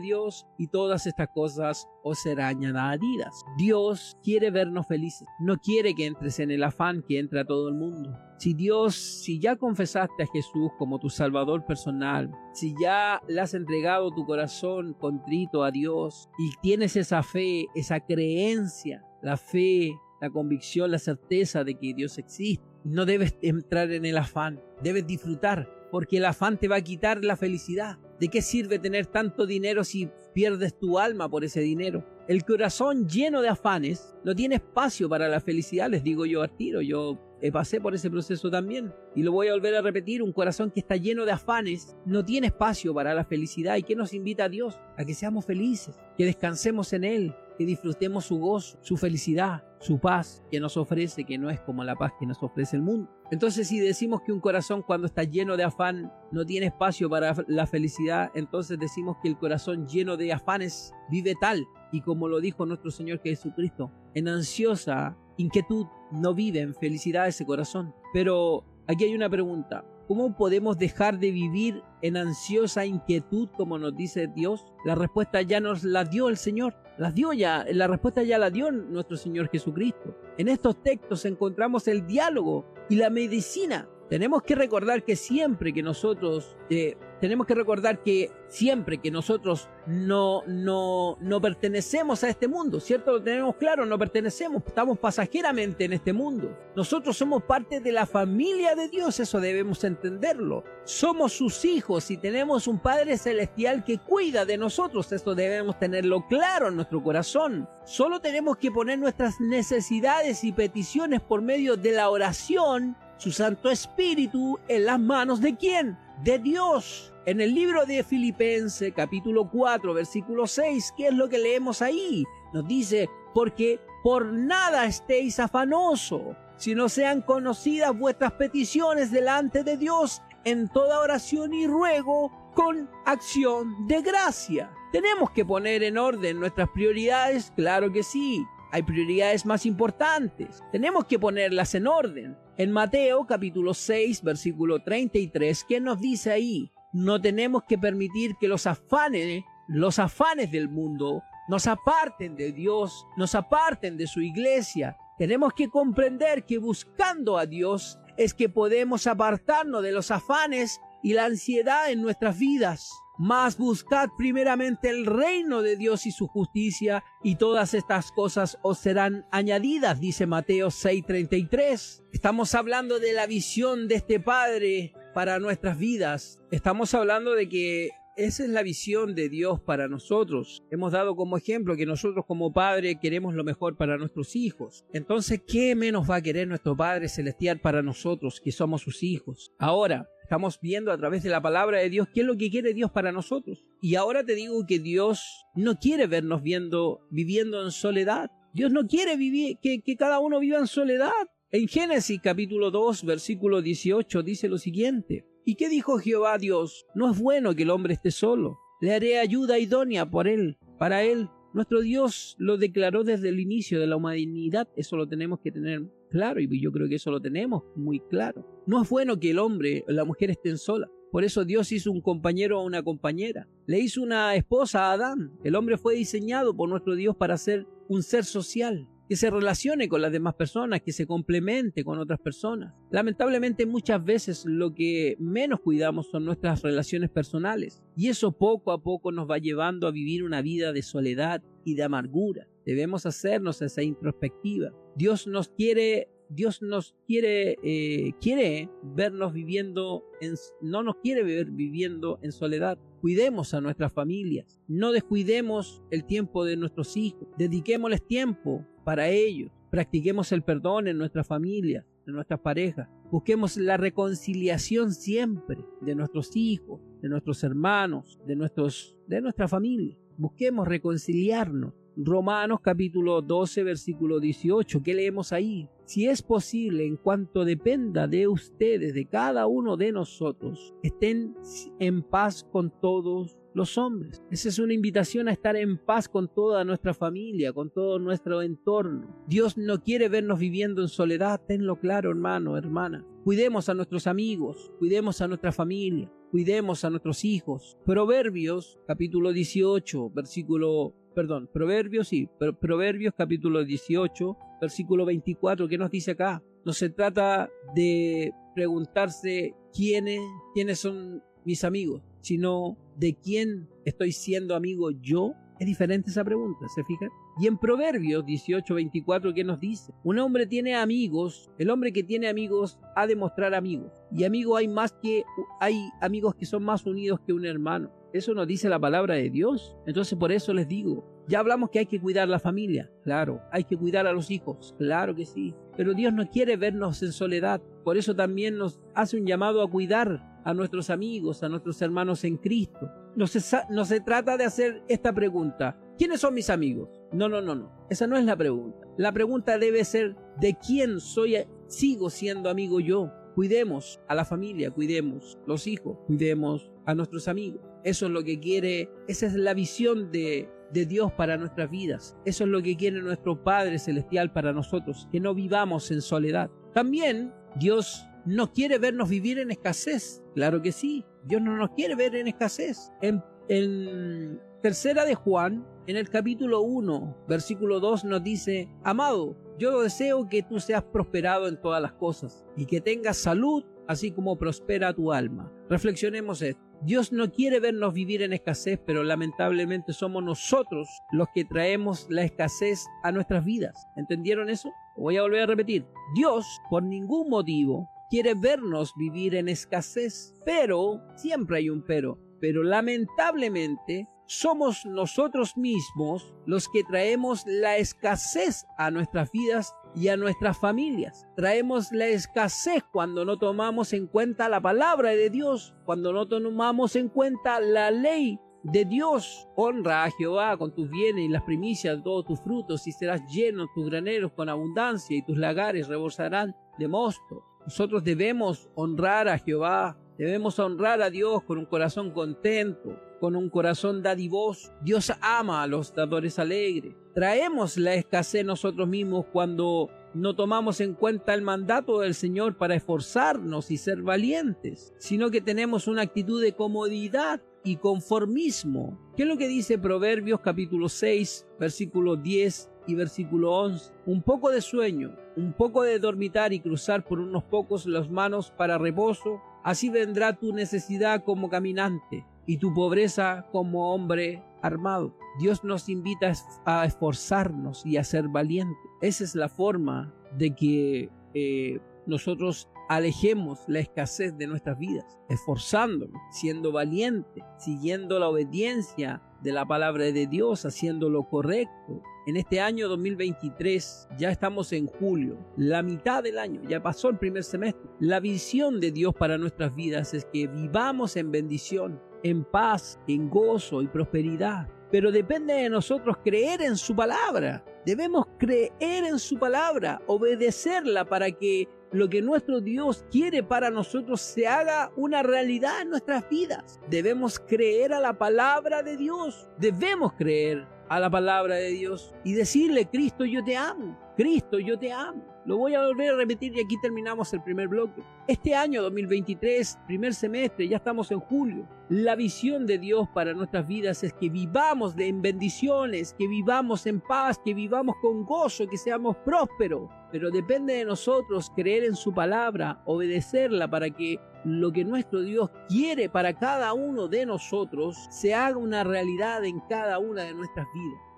Dios 0.00 0.46
y 0.56 0.68
todas 0.68 1.06
estas 1.06 1.28
cosas 1.34 1.88
os 2.04 2.20
serán 2.20 2.64
añadidas. 2.64 3.44
Dios 3.58 4.16
quiere 4.22 4.50
vernos 4.50 4.86
felices, 4.86 5.26
no 5.40 5.56
quiere 5.58 5.94
que 5.94 6.06
entres 6.06 6.38
en 6.38 6.50
el 6.50 6.62
afán 6.62 7.02
que 7.06 7.18
entra 7.18 7.44
todo 7.44 7.68
el 7.68 7.74
mundo. 7.74 8.16
Si 8.38 8.54
Dios, 8.54 8.94
si 8.94 9.38
ya 9.38 9.56
confesaste 9.56 10.22
a 10.22 10.26
Jesús 10.32 10.70
como 10.78 10.98
tu 10.98 11.10
Salvador 11.10 11.66
personal, 11.66 12.30
si 12.54 12.74
ya 12.80 13.20
le 13.28 13.40
has 13.40 13.52
entregado 13.52 14.10
tu 14.12 14.24
corazón 14.24 14.94
contrito 14.94 15.64
a 15.64 15.70
Dios 15.70 16.30
y 16.38 16.50
tienes 16.62 16.96
esa 16.96 17.22
fe, 17.22 17.66
esa 17.74 18.00
creencia, 18.00 19.04
la 19.20 19.36
fe, 19.36 19.92
la 20.20 20.30
convicción, 20.30 20.90
la 20.90 20.98
certeza 20.98 21.64
de 21.64 21.74
que 21.74 21.94
Dios 21.94 22.18
existe, 22.18 22.64
no 22.84 23.04
debes 23.04 23.36
entrar 23.42 23.90
en 23.90 24.04
el 24.04 24.16
afán, 24.16 24.60
debes 24.82 25.06
disfrutar, 25.06 25.68
porque 25.90 26.18
el 26.18 26.24
afán 26.24 26.58
te 26.58 26.68
va 26.68 26.76
a 26.76 26.82
quitar 26.82 27.24
la 27.24 27.36
felicidad. 27.36 27.98
¿De 28.18 28.28
qué 28.28 28.42
sirve 28.42 28.78
tener 28.78 29.06
tanto 29.06 29.46
dinero 29.46 29.82
si 29.82 30.08
pierdes 30.34 30.78
tu 30.78 30.98
alma 30.98 31.28
por 31.28 31.42
ese 31.44 31.60
dinero? 31.60 32.04
El 32.28 32.44
corazón 32.44 33.08
lleno 33.08 33.42
de 33.42 33.48
afanes 33.48 34.14
no 34.24 34.34
tiene 34.34 34.56
espacio 34.56 35.08
para 35.08 35.28
la 35.28 35.40
felicidad, 35.40 35.90
les 35.90 36.04
digo 36.04 36.26
yo 36.26 36.42
al 36.42 36.54
tiro, 36.56 36.80
yo 36.80 37.18
eh, 37.42 37.50
pasé 37.50 37.80
por 37.80 37.94
ese 37.94 38.10
proceso 38.10 38.50
también. 38.50 38.92
Y 39.16 39.22
lo 39.22 39.32
voy 39.32 39.48
a 39.48 39.54
volver 39.54 39.74
a 39.74 39.80
repetir, 39.80 40.22
un 40.22 40.32
corazón 40.32 40.70
que 40.70 40.80
está 40.80 40.96
lleno 40.96 41.24
de 41.24 41.32
afanes 41.32 41.96
no 42.04 42.24
tiene 42.24 42.48
espacio 42.48 42.94
para 42.94 43.14
la 43.14 43.24
felicidad. 43.24 43.76
¿Y 43.76 43.82
que 43.82 43.96
nos 43.96 44.12
invita 44.12 44.44
a 44.44 44.48
Dios? 44.48 44.78
A 44.96 45.04
que 45.04 45.14
seamos 45.14 45.46
felices, 45.46 45.98
que 46.16 46.26
descansemos 46.26 46.92
en 46.92 47.04
Él, 47.04 47.34
que 47.60 47.66
disfrutemos 47.66 48.24
su 48.24 48.38
gozo, 48.38 48.78
su 48.80 48.96
felicidad, 48.96 49.62
su 49.80 49.98
paz 49.98 50.42
que 50.50 50.58
nos 50.60 50.78
ofrece, 50.78 51.24
que 51.24 51.36
no 51.36 51.50
es 51.50 51.60
como 51.60 51.84
la 51.84 51.94
paz 51.94 52.14
que 52.18 52.24
nos 52.24 52.42
ofrece 52.42 52.76
el 52.76 52.80
mundo. 52.80 53.10
Entonces 53.30 53.68
si 53.68 53.78
decimos 53.78 54.22
que 54.22 54.32
un 54.32 54.40
corazón 54.40 54.80
cuando 54.80 55.06
está 55.06 55.24
lleno 55.24 55.58
de 55.58 55.64
afán 55.64 56.10
no 56.32 56.46
tiene 56.46 56.68
espacio 56.68 57.10
para 57.10 57.36
la 57.48 57.66
felicidad, 57.66 58.30
entonces 58.34 58.78
decimos 58.78 59.18
que 59.20 59.28
el 59.28 59.36
corazón 59.36 59.86
lleno 59.86 60.16
de 60.16 60.32
afanes 60.32 60.94
vive 61.10 61.34
tal, 61.38 61.66
y 61.92 62.00
como 62.00 62.28
lo 62.28 62.40
dijo 62.40 62.64
nuestro 62.64 62.90
Señor 62.90 63.20
Jesucristo, 63.20 63.90
en 64.14 64.28
ansiosa 64.28 65.18
inquietud 65.36 65.86
no 66.12 66.32
vive 66.32 66.60
en 66.60 66.74
felicidad 66.74 67.28
ese 67.28 67.44
corazón. 67.44 67.94
Pero 68.14 68.64
aquí 68.86 69.04
hay 69.04 69.14
una 69.14 69.28
pregunta. 69.28 69.84
¿Cómo 70.10 70.36
podemos 70.36 70.76
dejar 70.76 71.20
de 71.20 71.30
vivir 71.30 71.84
en 72.02 72.16
ansiosa 72.16 72.84
inquietud 72.84 73.48
como 73.56 73.78
nos 73.78 73.96
dice 73.96 74.26
Dios? 74.26 74.66
La 74.84 74.96
respuesta 74.96 75.40
ya 75.40 75.60
nos 75.60 75.84
la 75.84 76.02
dio 76.02 76.28
el 76.28 76.36
Señor. 76.36 76.74
La 76.98 77.12
dio 77.12 77.32
ya, 77.32 77.64
la 77.70 77.86
respuesta 77.86 78.24
ya 78.24 78.36
la 78.36 78.50
dio 78.50 78.72
nuestro 78.72 79.16
Señor 79.16 79.48
Jesucristo. 79.50 80.18
En 80.36 80.48
estos 80.48 80.82
textos 80.82 81.24
encontramos 81.26 81.86
el 81.86 82.08
diálogo 82.08 82.66
y 82.88 82.96
la 82.96 83.08
medicina. 83.08 83.88
Tenemos 84.08 84.42
que 84.42 84.56
recordar 84.56 85.04
que 85.04 85.14
siempre 85.14 85.72
que 85.72 85.84
nosotros 85.84 86.56
eh, 86.70 86.96
tenemos 87.20 87.46
que 87.46 87.54
recordar 87.54 88.02
que 88.02 88.32
siempre 88.48 88.98
que 88.98 89.10
nosotros 89.10 89.68
no, 89.86 90.42
no, 90.46 91.16
no 91.20 91.40
pertenecemos 91.40 92.24
a 92.24 92.28
este 92.28 92.48
mundo, 92.48 92.80
¿cierto? 92.80 93.12
Lo 93.12 93.22
tenemos 93.22 93.56
claro, 93.56 93.86
no 93.86 93.98
pertenecemos, 93.98 94.62
estamos 94.66 94.98
pasajeramente 94.98 95.84
en 95.84 95.92
este 95.92 96.12
mundo. 96.12 96.56
Nosotros 96.74 97.16
somos 97.16 97.42
parte 97.42 97.80
de 97.80 97.92
la 97.92 98.06
familia 98.06 98.74
de 98.74 98.88
Dios, 98.88 99.20
eso 99.20 99.40
debemos 99.40 99.84
entenderlo. 99.84 100.64
Somos 100.84 101.32
sus 101.32 101.64
hijos 101.64 102.10
y 102.10 102.16
tenemos 102.16 102.66
un 102.66 102.78
Padre 102.78 103.18
Celestial 103.18 103.84
que 103.84 103.98
cuida 103.98 104.44
de 104.44 104.56
nosotros, 104.56 105.12
eso 105.12 105.34
debemos 105.34 105.78
tenerlo 105.78 106.26
claro 106.26 106.68
en 106.68 106.76
nuestro 106.76 107.02
corazón. 107.02 107.68
Solo 107.84 108.20
tenemos 108.20 108.56
que 108.56 108.70
poner 108.70 108.98
nuestras 108.98 109.40
necesidades 109.40 110.42
y 110.44 110.52
peticiones 110.52 111.20
por 111.20 111.42
medio 111.42 111.76
de 111.76 111.92
la 111.92 112.08
oración, 112.08 112.96
su 113.20 113.30
Santo 113.30 113.68
Espíritu, 113.68 114.58
en 114.66 114.86
las 114.86 114.98
manos 114.98 115.42
de 115.42 115.54
quién? 115.54 115.98
De 116.24 116.38
Dios. 116.38 117.12
En 117.26 117.42
el 117.42 117.54
libro 117.54 117.84
de 117.84 118.02
Filipenses 118.02 118.94
capítulo 118.96 119.50
4 119.50 119.92
versículo 119.92 120.46
6, 120.46 120.94
¿qué 120.96 121.08
es 121.08 121.14
lo 121.14 121.28
que 121.28 121.36
leemos 121.36 121.82
ahí? 121.82 122.24
Nos 122.54 122.66
dice, 122.66 123.10
porque 123.34 123.78
por 124.02 124.32
nada 124.32 124.86
estéis 124.86 125.38
afanoso, 125.38 126.34
sino 126.56 126.88
sean 126.88 127.20
conocidas 127.20 127.96
vuestras 127.96 128.32
peticiones 128.32 129.10
delante 129.10 129.64
de 129.64 129.76
Dios 129.76 130.22
en 130.44 130.68
toda 130.68 131.00
oración 131.00 131.52
y 131.52 131.66
ruego 131.66 132.32
con 132.54 132.88
acción 133.04 133.86
de 133.86 134.00
gracia. 134.00 134.70
¿Tenemos 134.92 135.30
que 135.32 135.44
poner 135.44 135.82
en 135.82 135.98
orden 135.98 136.40
nuestras 136.40 136.70
prioridades? 136.70 137.52
Claro 137.54 137.92
que 137.92 138.02
sí. 138.02 138.46
Hay 138.72 138.82
prioridades 138.82 139.46
más 139.46 139.66
importantes. 139.66 140.62
Tenemos 140.72 141.04
que 141.06 141.18
ponerlas 141.18 141.74
en 141.74 141.86
orden. 141.86 142.36
En 142.56 142.70
Mateo 142.70 143.26
capítulo 143.26 143.74
6 143.74 144.22
versículo 144.22 144.82
33, 144.82 145.64
¿qué 145.64 145.80
nos 145.80 146.00
dice 146.00 146.30
ahí? 146.30 146.70
no 146.92 147.20
tenemos 147.20 147.64
que 147.64 147.78
permitir 147.78 148.36
que 148.36 148.48
los 148.48 148.66
afanes, 148.66 149.44
los 149.68 149.98
afanes 149.98 150.50
del 150.50 150.68
mundo 150.68 151.22
nos 151.48 151.66
aparten 151.66 152.36
de 152.36 152.52
Dios, 152.52 153.06
nos 153.16 153.34
aparten 153.34 153.96
de 153.96 154.06
su 154.06 154.20
iglesia. 154.20 154.96
Tenemos 155.18 155.52
que 155.52 155.68
comprender 155.68 156.44
que 156.46 156.58
buscando 156.58 157.38
a 157.38 157.46
Dios 157.46 157.98
es 158.16 158.34
que 158.34 158.48
podemos 158.48 159.06
apartarnos 159.06 159.82
de 159.82 159.92
los 159.92 160.10
afanes 160.10 160.80
y 161.02 161.14
la 161.14 161.26
ansiedad 161.26 161.90
en 161.90 162.02
nuestras 162.02 162.38
vidas. 162.38 162.90
Mas 163.22 163.58
buscad 163.58 164.08
primeramente 164.16 164.88
el 164.88 165.04
reino 165.04 165.60
de 165.60 165.76
Dios 165.76 166.06
y 166.06 166.10
su 166.10 166.26
justicia, 166.26 167.04
y 167.22 167.36
todas 167.36 167.74
estas 167.74 168.12
cosas 168.12 168.56
os 168.62 168.78
serán 168.78 169.26
añadidas, 169.30 170.00
dice 170.00 170.26
Mateo 170.26 170.70
6:33. 170.70 172.02
Estamos 172.14 172.54
hablando 172.54 172.98
de 172.98 173.12
la 173.12 173.26
visión 173.26 173.88
de 173.88 173.96
este 173.96 174.20
Padre 174.20 174.94
para 175.12 175.38
nuestras 175.38 175.76
vidas. 175.76 176.40
Estamos 176.50 176.94
hablando 176.94 177.32
de 177.32 177.46
que 177.46 177.90
esa 178.24 178.44
es 178.44 178.50
la 178.50 178.62
visión 178.62 179.14
de 179.14 179.30
Dios 179.30 179.60
para 179.60 179.88
nosotros. 179.88 180.62
Hemos 180.70 180.92
dado 180.92 181.16
como 181.16 181.38
ejemplo 181.38 181.74
que 181.74 181.86
nosotros 181.86 182.26
como 182.26 182.52
Padre 182.52 182.98
queremos 183.00 183.34
lo 183.34 183.44
mejor 183.44 183.78
para 183.78 183.96
nuestros 183.96 184.36
hijos. 184.36 184.84
Entonces, 184.92 185.40
¿qué 185.46 185.74
menos 185.74 186.08
va 186.10 186.16
a 186.16 186.22
querer 186.22 186.46
nuestro 186.46 186.76
Padre 186.76 187.08
Celestial 187.08 187.60
para 187.60 187.82
nosotros 187.82 188.40
que 188.44 188.52
somos 188.52 188.82
sus 188.82 189.02
hijos? 189.02 189.52
Ahora, 189.58 190.06
estamos 190.22 190.60
viendo 190.60 190.92
a 190.92 190.98
través 190.98 191.22
de 191.22 191.30
la 191.30 191.40
palabra 191.40 191.78
de 191.78 191.88
Dios 191.88 192.08
qué 192.12 192.20
es 192.20 192.26
lo 192.26 192.36
que 192.36 192.50
quiere 192.50 192.74
Dios 192.74 192.90
para 192.90 193.10
nosotros. 193.10 193.64
Y 193.80 193.94
ahora 193.94 194.22
te 194.22 194.34
digo 194.34 194.66
que 194.66 194.78
Dios 194.78 195.46
no 195.54 195.78
quiere 195.78 196.06
vernos 196.06 196.42
viendo, 196.42 197.06
viviendo 197.10 197.64
en 197.64 197.70
soledad. 197.70 198.30
Dios 198.52 198.70
no 198.70 198.86
quiere 198.86 199.16
vivir, 199.16 199.56
que, 199.62 199.80
que 199.80 199.96
cada 199.96 200.18
uno 200.18 200.40
viva 200.40 200.58
en 200.58 200.66
soledad. 200.66 201.10
En 201.50 201.68
Génesis 201.68 202.20
capítulo 202.22 202.70
2, 202.70 203.02
versículo 203.04 203.62
18 203.62 204.22
dice 204.22 204.48
lo 204.48 204.58
siguiente. 204.58 205.24
¿Y 205.44 205.54
qué 205.54 205.68
dijo 205.68 205.98
Jehová 205.98 206.38
Dios? 206.38 206.86
No 206.94 207.10
es 207.10 207.18
bueno 207.18 207.54
que 207.54 207.62
el 207.62 207.70
hombre 207.70 207.94
esté 207.94 208.10
solo. 208.10 208.60
Le 208.80 208.94
haré 208.94 209.18
ayuda 209.18 209.58
idónea 209.58 210.10
por 210.10 210.28
él, 210.28 210.58
para 210.78 211.02
él. 211.02 211.28
Nuestro 211.52 211.80
Dios 211.80 212.36
lo 212.38 212.58
declaró 212.58 213.04
desde 213.04 213.30
el 213.30 213.40
inicio 213.40 213.80
de 213.80 213.86
la 213.86 213.96
humanidad. 213.96 214.68
Eso 214.76 214.96
lo 214.96 215.08
tenemos 215.08 215.40
que 215.40 215.50
tener 215.50 215.82
claro 216.10 216.40
y 216.40 216.60
yo 216.60 216.70
creo 216.70 216.88
que 216.88 216.96
eso 216.96 217.10
lo 217.10 217.20
tenemos 217.20 217.64
muy 217.74 218.00
claro. 218.00 218.46
No 218.66 218.82
es 218.82 218.88
bueno 218.88 219.18
que 219.18 219.30
el 219.30 219.38
hombre 219.38 219.84
o 219.88 219.92
la 219.92 220.04
mujer 220.04 220.30
estén 220.30 220.58
sola. 220.58 220.88
Por 221.10 221.24
eso 221.24 221.44
Dios 221.44 221.72
hizo 221.72 221.90
un 221.90 222.00
compañero 222.00 222.60
o 222.60 222.64
una 222.64 222.82
compañera. 222.82 223.48
Le 223.66 223.80
hizo 223.80 224.02
una 224.02 224.34
esposa 224.36 224.86
a 224.86 224.92
Adán. 224.92 225.32
El 225.42 225.56
hombre 225.56 225.76
fue 225.76 225.94
diseñado 225.94 226.54
por 226.54 226.68
nuestro 226.68 226.94
Dios 226.94 227.16
para 227.16 227.36
ser 227.36 227.66
un 227.88 228.02
ser 228.02 228.24
social 228.24 228.88
que 229.10 229.16
se 229.16 229.28
relacione 229.28 229.88
con 229.88 230.02
las 230.02 230.12
demás 230.12 230.34
personas, 230.34 230.82
que 230.82 230.92
se 230.92 231.04
complemente 231.04 231.82
con 231.82 231.98
otras 231.98 232.20
personas. 232.20 232.72
Lamentablemente 232.92 233.66
muchas 233.66 234.04
veces 234.04 234.44
lo 234.46 234.72
que 234.72 235.16
menos 235.18 235.58
cuidamos 235.58 236.08
son 236.12 236.24
nuestras 236.24 236.62
relaciones 236.62 237.10
personales 237.10 237.82
y 237.96 238.06
eso 238.06 238.30
poco 238.30 238.70
a 238.70 238.80
poco 238.80 239.10
nos 239.10 239.28
va 239.28 239.38
llevando 239.38 239.88
a 239.88 239.90
vivir 239.90 240.22
una 240.22 240.42
vida 240.42 240.72
de 240.72 240.82
soledad 240.82 241.42
y 241.64 241.74
de 241.74 241.82
amargura. 241.82 242.46
Debemos 242.64 243.04
hacernos 243.04 243.60
esa 243.62 243.82
introspectiva. 243.82 244.70
Dios 244.94 245.26
nos 245.26 245.48
quiere 245.48 246.08
Dios 246.30 246.62
nos 246.62 246.94
quiere, 247.06 247.58
eh, 247.62 248.12
quiere 248.20 248.70
vernos 248.82 249.32
viviendo, 249.32 250.04
en, 250.20 250.34
no 250.62 250.82
nos 250.84 250.96
quiere 250.96 251.24
ver 251.24 251.50
viviendo 251.50 252.20
en 252.22 252.30
soledad. 252.30 252.78
Cuidemos 253.00 253.52
a 253.52 253.60
nuestras 253.60 253.92
familias, 253.92 254.60
no 254.68 254.92
descuidemos 254.92 255.82
el 255.90 256.04
tiempo 256.04 256.44
de 256.44 256.56
nuestros 256.56 256.96
hijos, 256.96 257.26
dediquémosles 257.36 258.06
tiempo 258.06 258.64
para 258.84 259.08
ellos. 259.08 259.50
Practiquemos 259.70 260.30
el 260.32 260.42
perdón 260.42 260.86
en 260.86 260.98
nuestra 260.98 261.24
familia, 261.24 261.84
en 262.06 262.14
nuestras 262.14 262.40
parejas. 262.40 262.88
Busquemos 263.10 263.56
la 263.56 263.76
reconciliación 263.76 264.92
siempre 264.92 265.64
de 265.80 265.96
nuestros 265.96 266.36
hijos, 266.36 266.80
de 267.02 267.08
nuestros 267.08 267.42
hermanos, 267.42 268.20
de, 268.26 268.36
nuestros, 268.36 268.96
de 269.08 269.20
nuestra 269.20 269.48
familia. 269.48 269.96
Busquemos 270.16 270.68
reconciliarnos. 270.68 271.74
Romanos 272.02 272.60
capítulo 272.62 273.20
12, 273.20 273.62
versículo 273.62 274.20
18. 274.20 274.82
¿Qué 274.82 274.94
leemos 274.94 275.32
ahí? 275.32 275.68
Si 275.84 276.06
es 276.06 276.22
posible, 276.22 276.86
en 276.86 276.96
cuanto 276.96 277.44
dependa 277.44 278.06
de 278.06 278.26
ustedes, 278.26 278.94
de 278.94 279.06
cada 279.06 279.46
uno 279.46 279.76
de 279.76 279.92
nosotros, 279.92 280.74
estén 280.82 281.34
en 281.78 282.02
paz 282.02 282.46
con 282.50 282.72
todos 282.80 283.36
los 283.54 283.76
hombres. 283.76 284.22
Esa 284.30 284.48
es 284.48 284.58
una 284.58 284.72
invitación 284.72 285.28
a 285.28 285.32
estar 285.32 285.56
en 285.56 285.76
paz 285.76 286.08
con 286.08 286.32
toda 286.32 286.64
nuestra 286.64 286.94
familia, 286.94 287.52
con 287.52 287.70
todo 287.70 287.98
nuestro 287.98 288.40
entorno. 288.40 289.22
Dios 289.26 289.58
no 289.58 289.82
quiere 289.82 290.08
vernos 290.08 290.38
viviendo 290.38 290.82
en 290.82 290.88
soledad, 290.88 291.40
tenlo 291.46 291.80
claro 291.80 292.10
hermano, 292.10 292.56
hermana. 292.56 293.04
Cuidemos 293.24 293.68
a 293.68 293.74
nuestros 293.74 294.06
amigos, 294.06 294.72
cuidemos 294.78 295.20
a 295.20 295.28
nuestra 295.28 295.52
familia, 295.52 296.10
cuidemos 296.30 296.84
a 296.84 296.90
nuestros 296.90 297.24
hijos. 297.24 297.76
Proverbios 297.84 298.78
capítulo 298.86 299.32
18, 299.32 300.10
versículo, 300.10 300.94
perdón, 301.14 301.48
Proverbios 301.52 302.08
sí, 302.08 302.28
Proverbios 302.60 303.14
capítulo 303.16 303.64
18, 303.64 304.36
versículo 304.60 305.04
24, 305.04 305.68
¿qué 305.68 305.78
nos 305.78 305.90
dice 305.90 306.12
acá? 306.12 306.42
No 306.64 306.72
se 306.72 306.90
trata 306.90 307.48
de 307.74 308.32
preguntarse 308.54 309.54
quiénes, 309.74 310.20
quiénes 310.54 310.78
son 310.78 311.22
mis 311.44 311.64
amigos, 311.64 312.02
sino 312.20 312.76
de 312.96 313.14
quién 313.14 313.68
estoy 313.84 314.12
siendo 314.12 314.54
amigo 314.54 314.90
yo. 314.90 315.32
Es 315.58 315.66
diferente 315.66 316.10
esa 316.10 316.24
pregunta, 316.24 316.66
¿se 316.74 316.82
fijan? 316.84 317.10
Y 317.38 317.46
en 317.46 317.58
Proverbios 317.58 318.24
18:24, 318.24 319.34
¿qué 319.34 319.44
nos 319.44 319.60
dice? 319.60 319.92
Un 320.04 320.18
hombre 320.18 320.46
tiene 320.46 320.74
amigos, 320.74 321.50
el 321.58 321.70
hombre 321.70 321.92
que 321.92 322.02
tiene 322.02 322.28
amigos 322.28 322.78
ha 322.96 323.06
de 323.06 323.16
mostrar 323.16 323.54
amigos. 323.54 323.92
Y 324.10 324.24
amigos 324.24 324.58
hay 324.58 324.68
más 324.68 324.92
que, 324.92 325.24
hay 325.60 325.90
amigos 326.00 326.34
que 326.34 326.46
son 326.46 326.64
más 326.64 326.86
unidos 326.86 327.20
que 327.26 327.32
un 327.32 327.44
hermano. 327.44 327.90
Eso 328.12 328.34
nos 328.34 328.46
dice 328.46 328.68
la 328.68 328.78
palabra 328.78 329.14
de 329.14 329.30
Dios. 329.30 329.76
Entonces 329.86 330.18
por 330.18 330.32
eso 330.32 330.52
les 330.52 330.66
digo, 330.66 331.04
ya 331.28 331.38
hablamos 331.38 331.70
que 331.70 331.78
hay 331.78 331.86
que 331.86 332.00
cuidar 332.00 332.28
la 332.28 332.40
familia, 332.40 332.90
claro, 333.04 333.40
hay 333.52 333.62
que 333.62 333.76
cuidar 333.76 334.06
a 334.06 334.12
los 334.12 334.32
hijos, 334.32 334.74
claro 334.78 335.14
que 335.14 335.24
sí. 335.24 335.54
Pero 335.76 335.94
Dios 335.94 336.12
no 336.12 336.28
quiere 336.28 336.56
vernos 336.56 337.02
en 337.04 337.12
soledad, 337.12 337.62
por 337.84 337.96
eso 337.96 338.16
también 338.16 338.58
nos 338.58 338.80
hace 338.94 339.16
un 339.16 339.26
llamado 339.26 339.62
a 339.62 339.70
cuidar 339.70 340.40
a 340.44 340.54
nuestros 340.54 340.90
amigos, 340.90 341.42
a 341.42 341.48
nuestros 341.48 341.80
hermanos 341.82 342.24
en 342.24 342.36
Cristo. 342.36 342.90
No 343.14 343.28
se, 343.28 343.40
no 343.70 343.84
se 343.84 344.00
trata 344.00 344.36
de 344.36 344.44
hacer 344.44 344.82
esta 344.88 345.12
pregunta, 345.12 345.78
¿quiénes 345.96 346.20
son 346.20 346.34
mis 346.34 346.50
amigos? 346.50 346.88
No, 347.12 347.28
no, 347.28 347.40
no, 347.40 347.54
no, 347.54 347.70
esa 347.90 348.08
no 348.08 348.16
es 348.16 348.24
la 348.24 348.36
pregunta. 348.36 348.88
La 348.96 349.12
pregunta 349.12 349.56
debe 349.56 349.84
ser, 349.84 350.16
¿de 350.40 350.56
quién 350.58 350.98
soy, 350.98 351.36
sigo 351.68 352.10
siendo 352.10 352.50
amigo 352.50 352.80
yo? 352.80 353.12
Cuidemos 353.36 354.00
a 354.08 354.16
la 354.16 354.24
familia, 354.24 354.72
cuidemos 354.72 355.38
los 355.46 355.68
hijos, 355.68 355.98
cuidemos 356.06 356.72
a 356.86 356.94
nuestros 356.94 357.28
amigos. 357.28 357.69
Eso 357.84 358.06
es 358.06 358.12
lo 358.12 358.22
que 358.22 358.40
quiere, 358.40 358.90
esa 359.08 359.26
es 359.26 359.34
la 359.34 359.54
visión 359.54 360.10
de, 360.10 360.48
de 360.72 360.86
Dios 360.86 361.12
para 361.12 361.36
nuestras 361.36 361.70
vidas. 361.70 362.16
Eso 362.24 362.44
es 362.44 362.50
lo 362.50 362.62
que 362.62 362.76
quiere 362.76 363.00
nuestro 363.00 363.42
Padre 363.42 363.78
Celestial 363.78 364.32
para 364.32 364.52
nosotros, 364.52 365.08
que 365.10 365.20
no 365.20 365.34
vivamos 365.34 365.90
en 365.90 366.00
soledad. 366.00 366.50
También 366.72 367.32
Dios 367.56 368.06
no 368.24 368.52
quiere 368.52 368.78
vernos 368.78 369.08
vivir 369.08 369.38
en 369.38 369.50
escasez. 369.50 370.22
Claro 370.34 370.62
que 370.62 370.72
sí, 370.72 371.04
Dios 371.24 371.42
no 371.42 371.56
nos 371.56 371.70
quiere 371.70 371.94
ver 371.94 372.14
en 372.14 372.28
escasez. 372.28 372.92
En, 373.00 373.22
en 373.48 374.40
tercera 374.62 375.04
de 375.04 375.14
Juan, 375.14 375.66
en 375.86 375.96
el 375.96 376.08
capítulo 376.08 376.60
1, 376.62 377.24
versículo 377.28 377.80
2 377.80 378.04
nos 378.04 378.22
dice, 378.22 378.68
amado, 378.84 379.36
yo 379.58 379.82
deseo 379.82 380.28
que 380.28 380.42
tú 380.42 380.60
seas 380.60 380.82
prosperado 380.84 381.48
en 381.48 381.60
todas 381.60 381.82
las 381.82 381.92
cosas 381.92 382.44
y 382.56 382.66
que 382.66 382.80
tengas 382.80 383.16
salud 383.16 383.64
así 383.88 384.12
como 384.12 384.38
prospera 384.38 384.94
tu 384.94 385.12
alma. 385.12 385.52
Reflexionemos 385.70 386.42
esto. 386.42 386.60
Dios 386.82 387.12
no 387.12 387.30
quiere 387.30 387.60
vernos 387.60 387.94
vivir 387.94 388.22
en 388.22 388.32
escasez, 388.32 388.80
pero 388.84 389.04
lamentablemente 389.04 389.92
somos 389.92 390.20
nosotros 390.20 390.88
los 391.12 391.28
que 391.32 391.44
traemos 391.44 392.08
la 392.10 392.24
escasez 392.24 392.84
a 393.04 393.12
nuestras 393.12 393.44
vidas. 393.44 393.86
¿Entendieron 393.94 394.50
eso? 394.50 394.72
Voy 394.96 395.16
a 395.16 395.22
volver 395.22 395.42
a 395.42 395.46
repetir. 395.46 395.86
Dios, 396.16 396.44
por 396.68 396.82
ningún 396.82 397.30
motivo, 397.30 397.88
quiere 398.10 398.34
vernos 398.34 398.92
vivir 398.96 399.36
en 399.36 399.48
escasez, 399.48 400.34
pero, 400.44 401.00
siempre 401.14 401.58
hay 401.58 401.70
un 401.70 401.84
pero, 401.86 402.18
pero 402.40 402.64
lamentablemente 402.64 404.08
somos 404.26 404.84
nosotros 404.86 405.56
mismos 405.56 406.34
los 406.46 406.68
que 406.68 406.82
traemos 406.82 407.44
la 407.46 407.76
escasez 407.76 408.66
a 408.76 408.90
nuestras 408.90 409.30
vidas 409.30 409.72
y 409.94 410.08
a 410.08 410.16
nuestras 410.16 410.58
familias. 410.58 411.26
Traemos 411.36 411.92
la 411.92 412.06
escasez 412.06 412.82
cuando 412.92 413.24
no 413.24 413.38
tomamos 413.38 413.92
en 413.92 414.06
cuenta 414.06 414.48
la 414.48 414.60
palabra 414.60 415.10
de 415.10 415.30
Dios, 415.30 415.74
cuando 415.84 416.12
no 416.12 416.28
tomamos 416.28 416.96
en 416.96 417.08
cuenta 417.08 417.60
la 417.60 417.90
ley 417.90 418.38
de 418.62 418.84
Dios. 418.84 419.48
Honra 419.56 420.04
a 420.04 420.10
Jehová 420.10 420.56
con 420.56 420.74
tus 420.74 420.88
bienes 420.90 421.24
y 421.24 421.28
las 421.28 421.42
primicias 421.42 421.96
de 421.96 422.02
todos 422.02 422.26
tus 422.26 422.40
frutos 422.40 422.86
y 422.86 422.92
serás 422.92 423.22
lleno 423.32 423.68
tus 423.74 423.86
graneros 423.86 424.32
con 424.32 424.48
abundancia 424.48 425.16
y 425.16 425.22
tus 425.22 425.36
lagares 425.36 425.88
rebosarán 425.88 426.54
de 426.78 426.88
mosto. 426.88 427.44
Nosotros 427.64 428.02
debemos 428.04 428.70
honrar 428.74 429.28
a 429.28 429.38
Jehová, 429.38 429.98
debemos 430.20 430.58
honrar 430.58 431.00
a 431.00 431.08
Dios 431.08 431.42
con 431.44 431.56
un 431.56 431.64
corazón 431.64 432.10
contento, 432.10 432.94
con 433.20 433.34
un 433.36 433.48
corazón 433.48 434.02
dadivoso. 434.02 434.70
Dios 434.82 435.10
ama 435.22 435.62
a 435.62 435.66
los 435.66 435.94
dadores 435.94 436.38
alegres. 436.38 436.94
Traemos 437.14 437.78
la 437.78 437.94
escasez 437.94 438.44
nosotros 438.44 438.86
mismos 438.86 439.24
cuando 439.32 439.88
no 440.12 440.36
tomamos 440.36 440.82
en 440.82 440.92
cuenta 440.92 441.32
el 441.32 441.40
mandato 441.40 442.00
del 442.00 442.14
Señor 442.14 442.58
para 442.58 442.74
esforzarnos 442.74 443.70
y 443.70 443.78
ser 443.78 444.02
valientes, 444.02 444.92
sino 444.98 445.30
que 445.30 445.40
tenemos 445.40 445.88
una 445.88 446.02
actitud 446.02 446.42
de 446.42 446.52
comodidad 446.52 447.40
y 447.64 447.76
conformismo. 447.76 448.98
¿Qué 449.16 449.22
es 449.22 449.28
lo 449.28 449.38
que 449.38 449.48
dice 449.48 449.78
Proverbios 449.78 450.40
capítulo 450.40 450.90
6, 450.90 451.46
versículo 451.58 452.16
10 452.16 452.70
y 452.86 452.94
versículo 452.94 453.52
11? 453.52 453.90
Un 454.04 454.22
poco 454.22 454.50
de 454.50 454.60
sueño, 454.60 455.16
un 455.34 455.54
poco 455.54 455.82
de 455.82 455.98
dormitar 455.98 456.52
y 456.52 456.60
cruzar 456.60 457.04
por 457.04 457.20
unos 457.20 457.44
pocos 457.44 457.86
las 457.86 458.10
manos 458.10 458.50
para 458.50 458.76
reposo, 458.76 459.40
así 459.64 459.90
vendrá 459.90 460.38
tu 460.38 460.52
necesidad 460.52 461.24
como 461.24 461.48
caminante 461.48 462.26
y 462.46 462.58
tu 462.58 462.72
pobreza 462.74 463.46
como 463.52 463.94
hombre 463.94 464.42
armado. 464.62 465.14
Dios 465.38 465.64
nos 465.64 465.88
invita 465.88 466.32
a 466.64 466.84
esforzarnos 466.84 467.84
y 467.86 467.96
a 467.96 468.04
ser 468.04 468.28
valientes. 468.28 468.76
Esa 469.00 469.24
es 469.24 469.34
la 469.34 469.48
forma 469.48 470.12
de 470.36 470.54
que 470.54 471.10
eh, 471.34 471.80
nosotros 472.06 472.68
alejemos 472.88 473.60
la 473.68 473.78
escasez 473.78 474.36
de 474.36 474.48
nuestras 474.48 474.78
vidas, 474.78 475.20
esforzándonos, 475.28 476.20
siendo 476.32 476.72
valientes, 476.72 477.44
siguiendo 477.58 478.18
la 478.18 478.28
obediencia 478.28 479.22
de 479.42 479.52
la 479.52 479.66
palabra 479.66 480.04
de 480.04 480.26
Dios, 480.26 480.64
haciendo 480.64 481.08
lo 481.08 481.24
correcto. 481.24 482.02
En 482.26 482.36
este 482.36 482.60
año 482.60 482.88
2023, 482.88 484.08
ya 484.18 484.30
estamos 484.30 484.72
en 484.72 484.86
julio, 484.86 485.38
la 485.56 485.82
mitad 485.82 486.22
del 486.22 486.38
año, 486.38 486.60
ya 486.68 486.82
pasó 486.82 487.08
el 487.08 487.18
primer 487.18 487.44
semestre. 487.44 487.90
La 487.98 488.20
visión 488.20 488.80
de 488.80 488.90
Dios 488.90 489.14
para 489.14 489.38
nuestras 489.38 489.74
vidas 489.74 490.14
es 490.14 490.26
que 490.26 490.46
vivamos 490.46 491.16
en 491.16 491.30
bendición, 491.30 492.00
en 492.22 492.44
paz, 492.44 492.98
en 493.08 493.30
gozo 493.30 493.82
y 493.82 493.88
prosperidad. 493.88 494.68
Pero 494.90 495.12
depende 495.12 495.54
de 495.54 495.70
nosotros 495.70 496.16
creer 496.22 496.62
en 496.62 496.76
su 496.76 496.94
palabra. 496.94 497.64
Debemos 497.86 498.26
creer 498.38 499.04
en 499.04 499.18
su 499.18 499.38
palabra, 499.38 500.02
obedecerla 500.06 501.04
para 501.04 501.30
que 501.30 501.68
lo 501.92 502.08
que 502.08 502.22
nuestro 502.22 502.60
Dios 502.60 503.04
quiere 503.10 503.42
para 503.42 503.70
nosotros 503.70 504.20
se 504.20 504.46
haga 504.46 504.92
una 504.96 505.22
realidad 505.22 505.82
en 505.82 505.90
nuestras 505.90 506.28
vidas. 506.28 506.80
Debemos 506.88 507.38
creer 507.38 507.92
a 507.92 508.00
la 508.00 508.12
palabra 508.12 508.82
de 508.82 508.96
Dios. 508.96 509.48
Debemos 509.58 510.12
creer 510.14 510.66
a 510.88 511.00
la 511.00 511.10
palabra 511.10 511.56
de 511.56 511.70
Dios 511.70 512.14
y 512.24 512.32
decirle, 512.32 512.86
Cristo, 512.86 513.24
yo 513.24 513.44
te 513.44 513.56
amo. 513.56 513.98
Cristo, 514.16 514.58
yo 514.58 514.78
te 514.78 514.92
amo. 514.92 515.29
Lo 515.46 515.56
voy 515.56 515.72
a 515.74 515.86
volver 515.86 516.12
a 516.12 516.16
repetir 516.16 516.54
y 516.54 516.60
aquí 516.60 516.78
terminamos 516.82 517.32
el 517.32 517.42
primer 517.42 517.68
bloque. 517.68 518.02
Este 518.28 518.54
año 518.54 518.82
2023, 518.82 519.78
primer 519.86 520.12
semestre, 520.12 520.68
ya 520.68 520.76
estamos 520.76 521.10
en 521.12 521.20
julio. 521.20 521.66
La 521.88 522.14
visión 522.14 522.66
de 522.66 522.76
Dios 522.76 523.08
para 523.14 523.32
nuestras 523.32 523.66
vidas 523.66 524.04
es 524.04 524.12
que 524.12 524.28
vivamos 524.28 524.94
en 524.98 525.22
bendiciones, 525.22 526.14
que 526.18 526.28
vivamos 526.28 526.86
en 526.86 527.00
paz, 527.00 527.40
que 527.42 527.54
vivamos 527.54 527.96
con 528.02 528.24
gozo, 528.24 528.68
que 528.68 528.76
seamos 528.76 529.16
prósperos. 529.24 529.88
Pero 530.12 530.30
depende 530.30 530.74
de 530.74 530.84
nosotros 530.84 531.50
creer 531.56 531.84
en 531.84 531.96
su 531.96 532.12
palabra, 532.12 532.82
obedecerla 532.84 533.70
para 533.70 533.88
que 533.88 534.20
lo 534.44 534.70
que 534.72 534.84
nuestro 534.84 535.22
Dios 535.22 535.50
quiere 535.68 536.10
para 536.10 536.38
cada 536.38 536.74
uno 536.74 537.08
de 537.08 537.24
nosotros 537.24 537.96
se 538.10 538.34
haga 538.34 538.58
una 538.58 538.84
realidad 538.84 539.44
en 539.44 539.60
cada 539.60 539.98
una 539.98 540.24
de 540.24 540.34
nuestras 540.34 540.66
vidas. 540.74 541.09